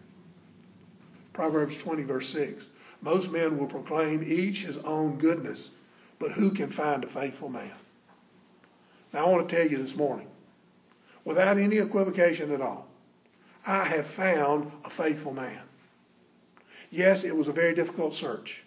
Proverbs 1.32 1.76
20, 1.78 2.04
verse 2.04 2.28
6. 2.30 2.64
Most 3.02 3.30
men 3.30 3.58
will 3.58 3.66
proclaim 3.66 4.22
each 4.22 4.62
his 4.62 4.78
own 4.78 5.18
goodness, 5.18 5.68
but 6.18 6.32
who 6.32 6.50
can 6.50 6.70
find 6.70 7.04
a 7.04 7.08
faithful 7.08 7.50
man? 7.50 7.72
Now, 9.12 9.26
I 9.26 9.28
want 9.28 9.46
to 9.46 9.54
tell 9.54 9.70
you 9.70 9.76
this 9.76 9.94
morning, 9.94 10.26
without 11.24 11.58
any 11.58 11.78
equivocation 11.78 12.50
at 12.50 12.62
all, 12.62 12.86
I 13.66 13.84
have 13.84 14.06
found 14.06 14.72
a 14.84 14.90
faithful 14.90 15.34
man. 15.34 15.60
Yes, 16.94 17.24
it 17.24 17.36
was 17.36 17.48
a 17.48 17.52
very 17.52 17.74
difficult 17.74 18.14
search. 18.14 18.62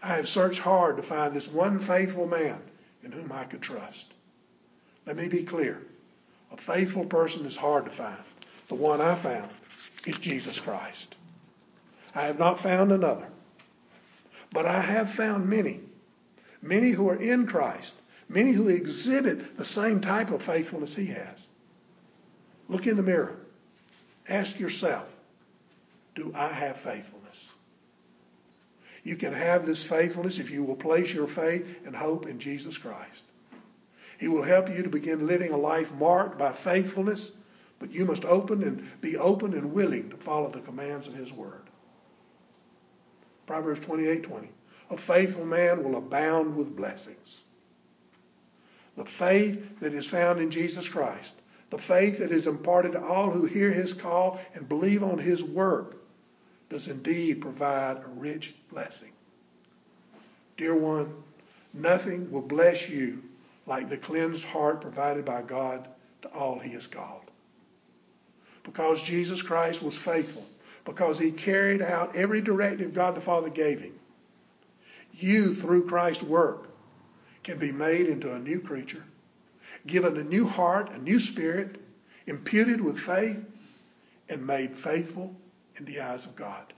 I 0.00 0.14
have 0.14 0.28
searched 0.28 0.60
hard 0.60 0.96
to 0.96 1.02
find 1.02 1.34
this 1.34 1.48
one 1.48 1.80
faithful 1.80 2.28
man 2.28 2.60
in 3.02 3.10
whom 3.10 3.32
I 3.32 3.42
could 3.42 3.60
trust. 3.60 4.04
Let 5.06 5.16
me 5.16 5.26
be 5.26 5.42
clear. 5.42 5.82
A 6.52 6.56
faithful 6.56 7.04
person 7.04 7.44
is 7.44 7.56
hard 7.56 7.84
to 7.86 7.90
find. 7.90 8.22
The 8.68 8.76
one 8.76 9.00
I 9.00 9.16
found 9.16 9.50
is 10.06 10.14
Jesus 10.18 10.60
Christ. 10.60 11.16
I 12.14 12.26
have 12.26 12.38
not 12.38 12.60
found 12.60 12.92
another. 12.92 13.26
But 14.52 14.66
I 14.66 14.80
have 14.80 15.12
found 15.14 15.48
many. 15.48 15.80
Many 16.62 16.92
who 16.92 17.08
are 17.08 17.20
in 17.20 17.48
Christ. 17.48 17.94
Many 18.28 18.52
who 18.52 18.68
exhibit 18.68 19.58
the 19.58 19.64
same 19.64 20.00
type 20.00 20.30
of 20.30 20.44
faithfulness 20.44 20.94
he 20.94 21.06
has. 21.06 21.38
Look 22.68 22.86
in 22.86 22.96
the 22.96 23.02
mirror. 23.02 23.34
Ask 24.28 24.60
yourself, 24.60 25.08
do 26.14 26.32
I 26.36 26.46
have 26.46 26.76
faithfulness? 26.76 27.21
You 29.04 29.16
can 29.16 29.32
have 29.32 29.66
this 29.66 29.82
faithfulness 29.82 30.38
if 30.38 30.50
you 30.50 30.62
will 30.62 30.76
place 30.76 31.12
your 31.12 31.26
faith 31.26 31.66
and 31.84 31.94
hope 31.94 32.26
in 32.26 32.38
Jesus 32.38 32.78
Christ. 32.78 33.22
He 34.18 34.28
will 34.28 34.44
help 34.44 34.68
you 34.68 34.82
to 34.82 34.88
begin 34.88 35.26
living 35.26 35.52
a 35.52 35.56
life 35.56 35.90
marked 35.98 36.38
by 36.38 36.52
faithfulness, 36.52 37.30
but 37.80 37.90
you 37.90 38.04
must 38.04 38.24
open 38.24 38.62
and 38.62 38.88
be 39.00 39.16
open 39.16 39.54
and 39.54 39.72
willing 39.72 40.10
to 40.10 40.16
follow 40.16 40.50
the 40.50 40.60
commands 40.60 41.08
of 41.08 41.14
his 41.14 41.32
word. 41.32 41.62
Proverbs 43.46 43.80
28:20. 43.80 44.48
A 44.90 44.96
faithful 44.96 45.44
man 45.44 45.82
will 45.82 45.96
abound 45.96 46.54
with 46.54 46.76
blessings. 46.76 47.40
The 48.96 49.04
faith 49.04 49.80
that 49.80 49.94
is 49.94 50.06
found 50.06 50.38
in 50.38 50.50
Jesus 50.50 50.86
Christ, 50.86 51.32
the 51.70 51.78
faith 51.78 52.18
that 52.18 52.30
is 52.30 52.46
imparted 52.46 52.92
to 52.92 53.02
all 53.02 53.30
who 53.30 53.46
hear 53.46 53.72
his 53.72 53.94
call 53.94 54.38
and 54.54 54.68
believe 54.68 55.02
on 55.02 55.18
his 55.18 55.42
work, 55.42 55.96
does 56.72 56.88
indeed 56.88 57.42
provide 57.42 57.98
a 57.98 58.08
rich 58.16 58.54
blessing. 58.70 59.12
Dear 60.56 60.74
one, 60.74 61.12
nothing 61.74 62.30
will 62.30 62.40
bless 62.40 62.88
you 62.88 63.22
like 63.66 63.88
the 63.90 63.96
cleansed 63.98 64.44
heart 64.44 64.80
provided 64.80 65.24
by 65.24 65.42
God 65.42 65.86
to 66.22 66.28
all 66.28 66.58
he 66.58 66.70
has 66.70 66.86
called. 66.86 67.22
Because 68.64 69.02
Jesus 69.02 69.42
Christ 69.42 69.82
was 69.82 69.94
faithful, 69.94 70.46
because 70.84 71.18
he 71.18 71.30
carried 71.30 71.82
out 71.82 72.16
every 72.16 72.40
directive 72.40 72.94
God 72.94 73.14
the 73.14 73.20
Father 73.20 73.50
gave 73.50 73.80
him, 73.80 73.98
you, 75.12 75.54
through 75.54 75.86
Christ's 75.86 76.22
work, 76.22 76.68
can 77.44 77.58
be 77.58 77.70
made 77.70 78.06
into 78.06 78.32
a 78.32 78.38
new 78.38 78.60
creature, 78.60 79.04
given 79.86 80.16
a 80.16 80.24
new 80.24 80.46
heart, 80.46 80.90
a 80.90 80.98
new 80.98 81.20
spirit, 81.20 81.76
imputed 82.26 82.80
with 82.80 82.98
faith, 82.98 83.36
and 84.28 84.46
made 84.46 84.74
faithful 84.78 85.34
in 85.86 85.92
the 85.92 86.00
eyes 86.00 86.24
of 86.24 86.36
God. 86.36 86.72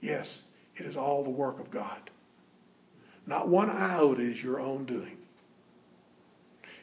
Yes, 0.00 0.38
it 0.76 0.86
is 0.86 0.96
all 0.96 1.22
the 1.22 1.30
work 1.30 1.60
of 1.60 1.70
God. 1.70 2.10
Not 3.26 3.48
one 3.48 3.68
iota 3.70 4.22
is 4.22 4.42
your 4.42 4.60
own 4.60 4.86
doing. 4.86 5.16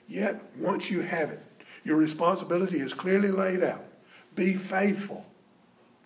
Yet, 0.08 0.42
once 0.58 0.90
you 0.90 1.02
have 1.02 1.32
it, 1.32 1.44
your 1.84 1.98
responsibility 1.98 2.80
is 2.80 2.94
clearly 2.94 3.30
laid 3.30 3.64
out. 3.64 3.84
Be 4.36 4.56
faithful, 4.56 5.26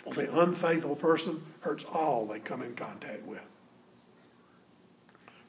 for 0.03 0.13
the 0.13 0.39
unfaithful 0.39 0.95
person 0.95 1.43
hurts 1.59 1.83
all 1.83 2.25
they 2.25 2.39
come 2.39 2.61
in 2.61 2.73
contact 2.75 3.25
with. 3.25 3.41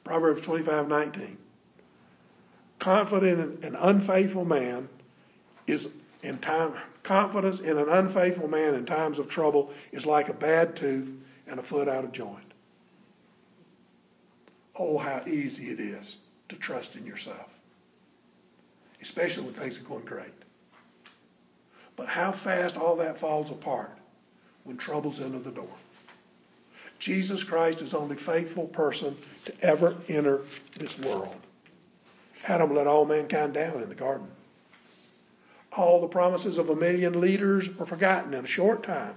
Proverbs 0.03 0.41
25:19. 0.41 1.37
Confident 2.79 3.63
and 3.63 3.77
unfaithful 3.79 4.43
man 4.43 4.89
is 5.65 5.87
in 6.21 6.37
time 6.39 6.73
confidence 7.03 7.59
in 7.59 7.77
an 7.77 7.89
unfaithful 7.89 8.47
man 8.47 8.75
in 8.75 8.85
times 8.85 9.19
of 9.19 9.29
trouble 9.29 9.71
is 9.91 10.05
like 10.05 10.29
a 10.29 10.33
bad 10.33 10.75
tooth 10.75 11.09
and 11.47 11.59
a 11.59 11.63
foot 11.63 11.87
out 11.87 12.03
of 12.03 12.11
joint. 12.11 12.53
Oh, 14.75 14.97
how 14.97 15.21
easy 15.27 15.69
it 15.69 15.79
is 15.79 16.17
to 16.49 16.55
trust 16.55 16.95
in 16.95 17.05
yourself, 17.05 17.49
especially 19.01 19.43
when 19.43 19.53
things 19.53 19.77
are 19.77 19.83
going 19.83 20.05
great. 20.05 20.33
But 21.95 22.07
how 22.07 22.31
fast 22.31 22.75
all 22.75 22.95
that 22.95 23.19
falls 23.19 23.51
apart 23.51 23.97
when 24.63 24.77
trouble's 24.77 25.19
into 25.19 25.39
the 25.39 25.51
door. 25.51 25.67
Jesus 26.99 27.43
Christ 27.43 27.81
is 27.81 27.91
the 27.91 27.99
only 27.99 28.15
faithful 28.15 28.67
person 28.67 29.15
to 29.45 29.53
ever 29.61 29.95
enter 30.07 30.41
this 30.77 30.97
world. 30.97 31.35
Adam 32.45 32.73
let 32.73 32.87
all 32.87 33.05
mankind 33.05 33.53
down 33.53 33.81
in 33.81 33.89
the 33.89 33.95
garden. 33.95 34.27
All 35.75 36.01
the 36.01 36.07
promises 36.07 36.57
of 36.57 36.69
a 36.69 36.75
million 36.75 37.19
leaders 37.19 37.67
are 37.79 37.85
forgotten 37.85 38.33
in 38.33 38.45
a 38.45 38.47
short 38.47 38.83
time 38.83 39.15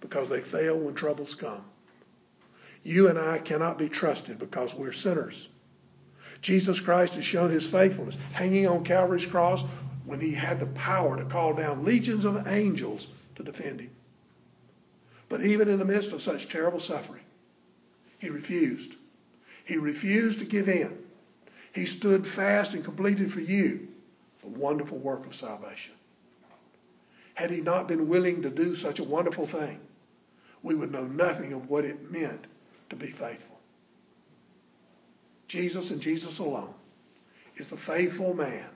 because 0.00 0.28
they 0.28 0.42
fail 0.42 0.78
when 0.78 0.94
troubles 0.94 1.34
come. 1.34 1.64
You 2.82 3.08
and 3.08 3.18
I 3.18 3.38
cannot 3.38 3.78
be 3.78 3.88
trusted 3.88 4.38
because 4.38 4.74
we're 4.74 4.92
sinners. 4.92 5.48
Jesus 6.42 6.78
Christ 6.78 7.14
has 7.14 7.24
shown 7.24 7.50
his 7.50 7.66
faithfulness, 7.66 8.16
hanging 8.32 8.68
on 8.68 8.84
Calvary's 8.84 9.26
cross 9.26 9.64
when 10.04 10.20
he 10.20 10.32
had 10.32 10.60
the 10.60 10.66
power 10.66 11.16
to 11.16 11.24
call 11.24 11.54
down 11.54 11.84
legions 11.84 12.24
of 12.24 12.46
angels 12.46 13.08
to 13.36 13.42
defend 13.42 13.80
him. 13.80 13.90
But 15.28 15.44
even 15.44 15.68
in 15.68 15.78
the 15.78 15.84
midst 15.84 16.12
of 16.12 16.22
such 16.22 16.48
terrible 16.48 16.80
suffering, 16.80 17.24
he 18.18 18.30
refused. 18.30 18.94
He 19.64 19.76
refused 19.76 20.38
to 20.38 20.44
give 20.44 20.68
in. 20.68 20.96
He 21.74 21.86
stood 21.86 22.26
fast 22.26 22.74
and 22.74 22.84
completed 22.84 23.32
for 23.32 23.40
you 23.40 23.88
wonderful 24.48 24.98
work 24.98 25.26
of 25.26 25.34
salvation. 25.34 25.94
Had 27.34 27.50
he 27.50 27.60
not 27.60 27.86
been 27.86 28.08
willing 28.08 28.42
to 28.42 28.50
do 28.50 28.74
such 28.74 28.98
a 28.98 29.04
wonderful 29.04 29.46
thing, 29.46 29.78
we 30.62 30.74
would 30.74 30.90
know 30.90 31.04
nothing 31.04 31.52
of 31.52 31.70
what 31.70 31.84
it 31.84 32.10
meant 32.10 32.46
to 32.90 32.96
be 32.96 33.10
faithful. 33.10 33.56
Jesus 35.46 35.90
and 35.90 36.00
Jesus 36.00 36.38
alone 36.38 36.74
is 37.56 37.66
the 37.68 37.76
faithful 37.76 38.34
man 38.34 38.66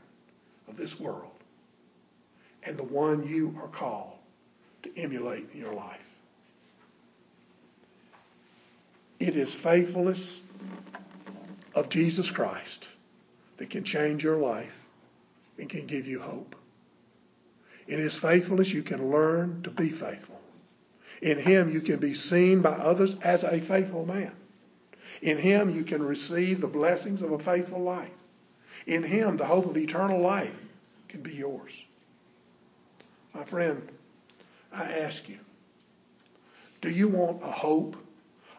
of 0.68 0.76
this 0.76 0.98
world 0.98 1.30
and 2.62 2.76
the 2.76 2.84
one 2.84 3.26
you 3.26 3.58
are 3.60 3.68
called 3.68 4.12
to 4.82 4.96
emulate 4.96 5.48
in 5.52 5.60
your 5.60 5.74
life. 5.74 6.00
It 9.18 9.36
is 9.36 9.52
faithfulness 9.52 10.24
of 11.74 11.88
Jesus 11.88 12.30
Christ 12.30 12.86
that 13.56 13.70
can 13.70 13.84
change 13.84 14.24
your 14.24 14.38
life 14.38 14.72
and 15.58 15.68
can 15.68 15.86
give 15.86 16.06
you 16.06 16.20
hope. 16.20 16.56
In 17.88 17.98
his 17.98 18.14
faithfulness, 18.14 18.72
you 18.72 18.82
can 18.82 19.10
learn 19.10 19.62
to 19.62 19.70
be 19.70 19.90
faithful. 19.90 20.40
In 21.20 21.38
him, 21.38 21.72
you 21.72 21.80
can 21.80 21.98
be 21.98 22.14
seen 22.14 22.60
by 22.60 22.72
others 22.72 23.16
as 23.22 23.44
a 23.44 23.60
faithful 23.60 24.06
man. 24.06 24.32
In 25.20 25.38
him, 25.38 25.70
you 25.70 25.84
can 25.84 26.02
receive 26.02 26.60
the 26.60 26.66
blessings 26.66 27.22
of 27.22 27.32
a 27.32 27.38
faithful 27.38 27.80
life. 27.80 28.10
In 28.86 29.02
him, 29.02 29.36
the 29.36 29.46
hope 29.46 29.66
of 29.66 29.76
eternal 29.76 30.20
life 30.20 30.54
can 31.08 31.22
be 31.22 31.34
yours. 31.34 31.72
My 33.32 33.44
friend, 33.44 33.88
I 34.72 34.82
ask 34.84 35.28
you, 35.28 35.38
do 36.80 36.90
you 36.90 37.08
want 37.08 37.42
a 37.42 37.50
hope 37.50 37.96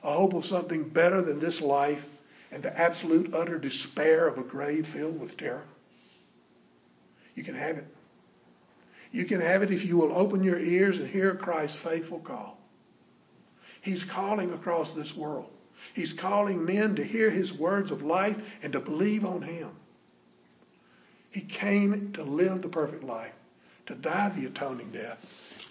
a 0.04 0.14
hope 0.14 0.34
of 0.34 0.46
something 0.46 0.84
better 0.84 1.22
than 1.22 1.40
this 1.40 1.62
life 1.62 2.06
and 2.52 2.62
the 2.62 2.78
absolute 2.78 3.34
utter 3.34 3.58
despair 3.58 4.28
of 4.28 4.38
a 4.38 4.44
grave 4.44 4.88
filled 4.88 5.20
with 5.20 5.38
terror? 5.38 5.64
You 7.36 7.44
can 7.44 7.56
have 7.56 7.78
it. 7.78 7.88
You 9.12 9.26
can 9.26 9.42
have 9.42 9.62
it 9.62 9.72
if 9.72 9.86
you 9.86 9.98
will 9.98 10.16
open 10.16 10.44
your 10.44 10.60
ears 10.60 11.00
and 11.00 11.08
hear 11.08 11.36
Christ's 11.36 11.78
faithful 11.78 12.20
call. 12.20 12.58
He's 13.82 14.04
calling 14.04 14.54
across 14.54 14.92
this 14.92 15.16
world. 15.16 15.50
He's 15.94 16.14
calling 16.14 16.64
men 16.66 16.96
to 16.96 17.04
hear 17.04 17.30
his 17.30 17.54
words 17.54 17.92
of 17.92 18.02
life 18.02 18.38
and 18.64 18.74
to 18.74 18.80
believe 18.80 19.26
on 19.26 19.42
him. 19.42 19.70
He 21.32 21.42
came 21.42 22.12
to 22.14 22.24
live 22.24 22.62
the 22.62 22.70
perfect 22.70 23.04
life, 23.04 23.34
to 23.88 23.96
die 23.96 24.30
the 24.30 24.46
atoning 24.46 24.92
death, 24.92 25.18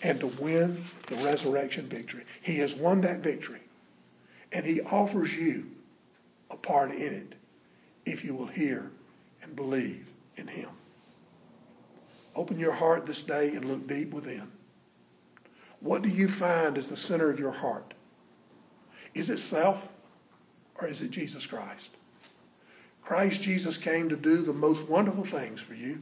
and 0.03 0.21
to 0.21 0.27
win 0.27 0.85
the 1.09 1.17
resurrection 1.17 1.87
victory. 1.87 2.25
He 2.43 2.59
has 2.59 2.75
won 2.75 3.01
that 3.03 3.21
victory. 3.21 3.61
And 4.53 4.67
he 4.67 4.81
offers 4.83 5.33
you 5.33 5.67
a 6.51 6.57
part 6.57 6.93
in 6.93 7.15
it 7.15 7.35
if 8.05 8.25
you 8.25 8.35
will 8.35 8.47
hear 8.47 8.91
and 9.43 9.57
believe 9.57 10.07
in 10.37 10.47
him. 10.47 10.69
Open 12.35 12.59
your 12.59 12.73
heart 12.73 13.07
this 13.07 13.23
day 13.23 13.55
and 13.55 13.65
look 13.65 13.87
deep 13.87 14.13
within. 14.13 14.51
What 15.81 16.03
do 16.03 16.09
you 16.09 16.29
find 16.29 16.79
as 16.79 16.87
the 16.87 16.97
center 16.97 17.31
of 17.31 17.39
your 17.39 17.53
heart? 17.53 17.95
Is 19.15 19.31
it 19.31 19.39
self 19.39 19.83
or 20.77 20.89
is 20.89 21.01
it 21.03 21.11
Jesus 21.11 21.45
Christ? 21.45 21.91
Christ 23.03 23.43
Jesus 23.43 23.77
came 23.77 24.09
to 24.09 24.17
do 24.17 24.43
the 24.43 24.53
most 24.53 24.89
wonderful 24.89 25.25
things 25.25 25.61
for 25.61 25.75
you. 25.75 26.01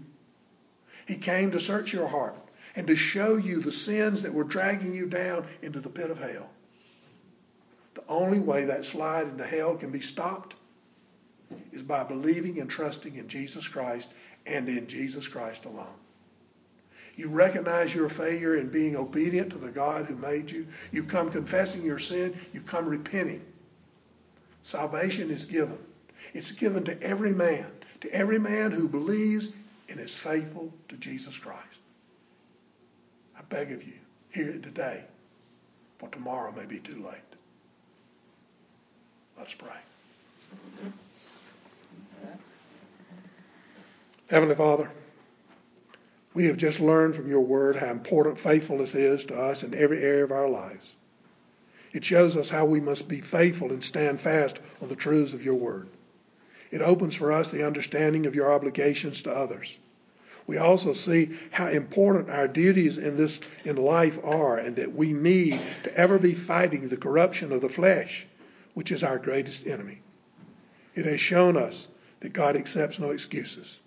He 1.07 1.17
came 1.17 1.51
to 1.51 1.61
search 1.61 1.93
your 1.93 2.07
heart 2.07 2.37
and 2.77 2.87
to 2.87 2.95
show 2.95 3.37
you 3.37 3.61
the 3.61 3.73
sins 3.73 4.23
that 4.23 4.33
were 4.33 4.45
dragging 4.45 4.95
you 4.95 5.07
down 5.07 5.47
into 5.63 5.81
the 5.81 5.89
pit 5.89 6.11
of 6.11 6.19
hell. 6.19 6.49
The 7.95 8.05
only 8.09 8.39
way 8.39 8.67
that 8.67 8.85
slide 8.85 9.27
into 9.27 9.45
hell 9.45 9.75
can 9.75 9.91
be 9.91 10.01
stopped 10.01 10.55
is 11.73 11.83
by 11.83 12.05
believing 12.05 12.61
and 12.61 12.71
trusting 12.71 13.17
in 13.17 13.29
Jesus 13.29 13.67
Christ 13.67 14.09
and 14.47 14.69
in 14.69 14.87
Jesus 14.87 15.27
Christ 15.27 15.65
alone. 15.65 15.87
You 17.17 17.29
recognize 17.29 17.95
your 17.95 18.09
failure 18.09 18.57
in 18.57 18.69
being 18.69 18.97
obedient 18.97 19.51
to 19.51 19.59
the 19.59 19.69
God 19.69 20.07
who 20.07 20.17
made 20.17 20.51
you. 20.51 20.67
You 20.93 21.05
come 21.05 21.31
confessing 21.31 21.83
your 21.83 21.99
sin. 21.99 22.39
You 22.53 22.61
come 22.63 22.87
repenting. 22.87 23.45
Salvation 24.63 25.31
is 25.31 25.45
given. 25.45 25.79
It's 26.33 26.53
given 26.53 26.85
to 26.85 27.03
every 27.03 27.33
man, 27.33 27.67
to 28.03 28.13
every 28.13 28.39
man 28.39 28.71
who 28.71 28.89
believes 28.89 29.49
and 29.89 29.99
is 29.99 30.15
faithful 30.15 30.73
to 30.89 30.97
Jesus 30.97 31.37
Christ. 31.37 31.67
I 33.37 33.43
beg 33.49 33.73
of 33.73 33.83
you, 33.83 33.95
hear 34.31 34.51
it 34.51 34.63
today, 34.63 35.03
for 35.99 36.09
tomorrow 36.11 36.53
may 36.53 36.67
be 36.67 36.79
too 36.79 37.05
late. 37.05 37.17
Let's 39.37 39.55
pray. 39.55 39.69
Heavenly 44.29 44.55
Father, 44.55 44.91
we 46.35 46.45
have 46.47 46.57
just 46.57 46.81
learned 46.81 47.17
from 47.17 47.29
your 47.29 47.41
word 47.41 47.77
how 47.77 47.91
important 47.91 48.39
faithfulness 48.39 48.95
is 48.95 49.25
to 49.27 49.37
us 49.37 49.63
in 49.63 49.75
every 49.75 50.03
area 50.03 50.25
of 50.25 50.33
our 50.33 50.49
lives. 50.49 50.87
It 51.93 52.05
shows 52.05 52.37
us 52.37 52.49
how 52.49 52.65
we 52.67 52.81
must 52.81 53.09
be 53.09 53.21
faithful 53.21 53.73
and 53.73 53.83
stand 53.83 54.21
fast 54.21 54.59
on 54.81 54.89
the 54.89 54.97
truths 54.97 55.33
of 55.33 55.45
your 55.45 55.57
word. 55.57 55.89
It 56.71 56.83
opens 56.83 57.17
for 57.17 57.33
us 57.33 57.49
the 57.49 57.67
understanding 57.67 58.27
of 58.27 58.35
your 58.35 58.53
obligations 58.53 59.23
to 59.23 59.33
others. 59.33 59.77
We 60.47 60.59
also 60.59 60.93
see 60.93 61.37
how 61.51 61.69
important 61.69 62.31
our 62.31 62.49
duties 62.49 62.99
in 62.99 63.17
this 63.17 63.39
in 63.65 63.77
life 63.77 64.19
are 64.25 64.59
and 64.59 64.77
that 64.77 64.95
we 64.95 65.13
need 65.13 65.61
to 65.85 65.97
ever 65.97 66.19
be 66.19 66.35
fighting 66.35 66.89
the 66.89 66.97
corruption 66.97 67.53
of 67.53 67.61
the 67.61 67.69
flesh 67.69 68.27
which 68.75 68.93
is 68.93 69.03
our 69.03 69.19
greatest 69.19 69.67
enemy. 69.67 70.01
It 70.95 71.05
has 71.05 71.21
shown 71.21 71.57
us 71.57 71.89
that 72.21 72.33
God 72.33 72.57
accepts 72.57 72.99
no 72.99 73.11
excuses, 73.11 73.79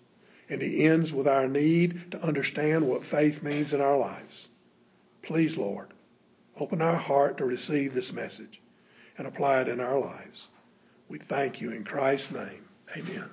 and 0.54 0.62
He 0.62 0.86
ends 0.86 1.12
with 1.12 1.28
our 1.28 1.48
need 1.48 2.12
to 2.12 2.24
understand 2.24 2.88
what 2.88 3.04
faith 3.04 3.44
means 3.44 3.74
in 3.74 3.82
our 3.82 3.98
lives. 3.98 4.48
Please, 5.22 5.58
Lord, 5.58 5.94
Open 6.60 6.82
our 6.82 6.98
heart 6.98 7.38
to 7.38 7.46
receive 7.46 7.94
this 7.94 8.12
message 8.12 8.62
and 9.18 9.28
apply 9.28 9.62
it 9.62 9.68
in 9.68 9.80
our 9.80 10.00
lives. 10.00 10.48
We 11.10 11.18
thank 11.18 11.62
you 11.62 11.72
in 11.72 11.84
Christ's 11.84 12.32
name. 12.32 12.68
Amen. 12.96 13.30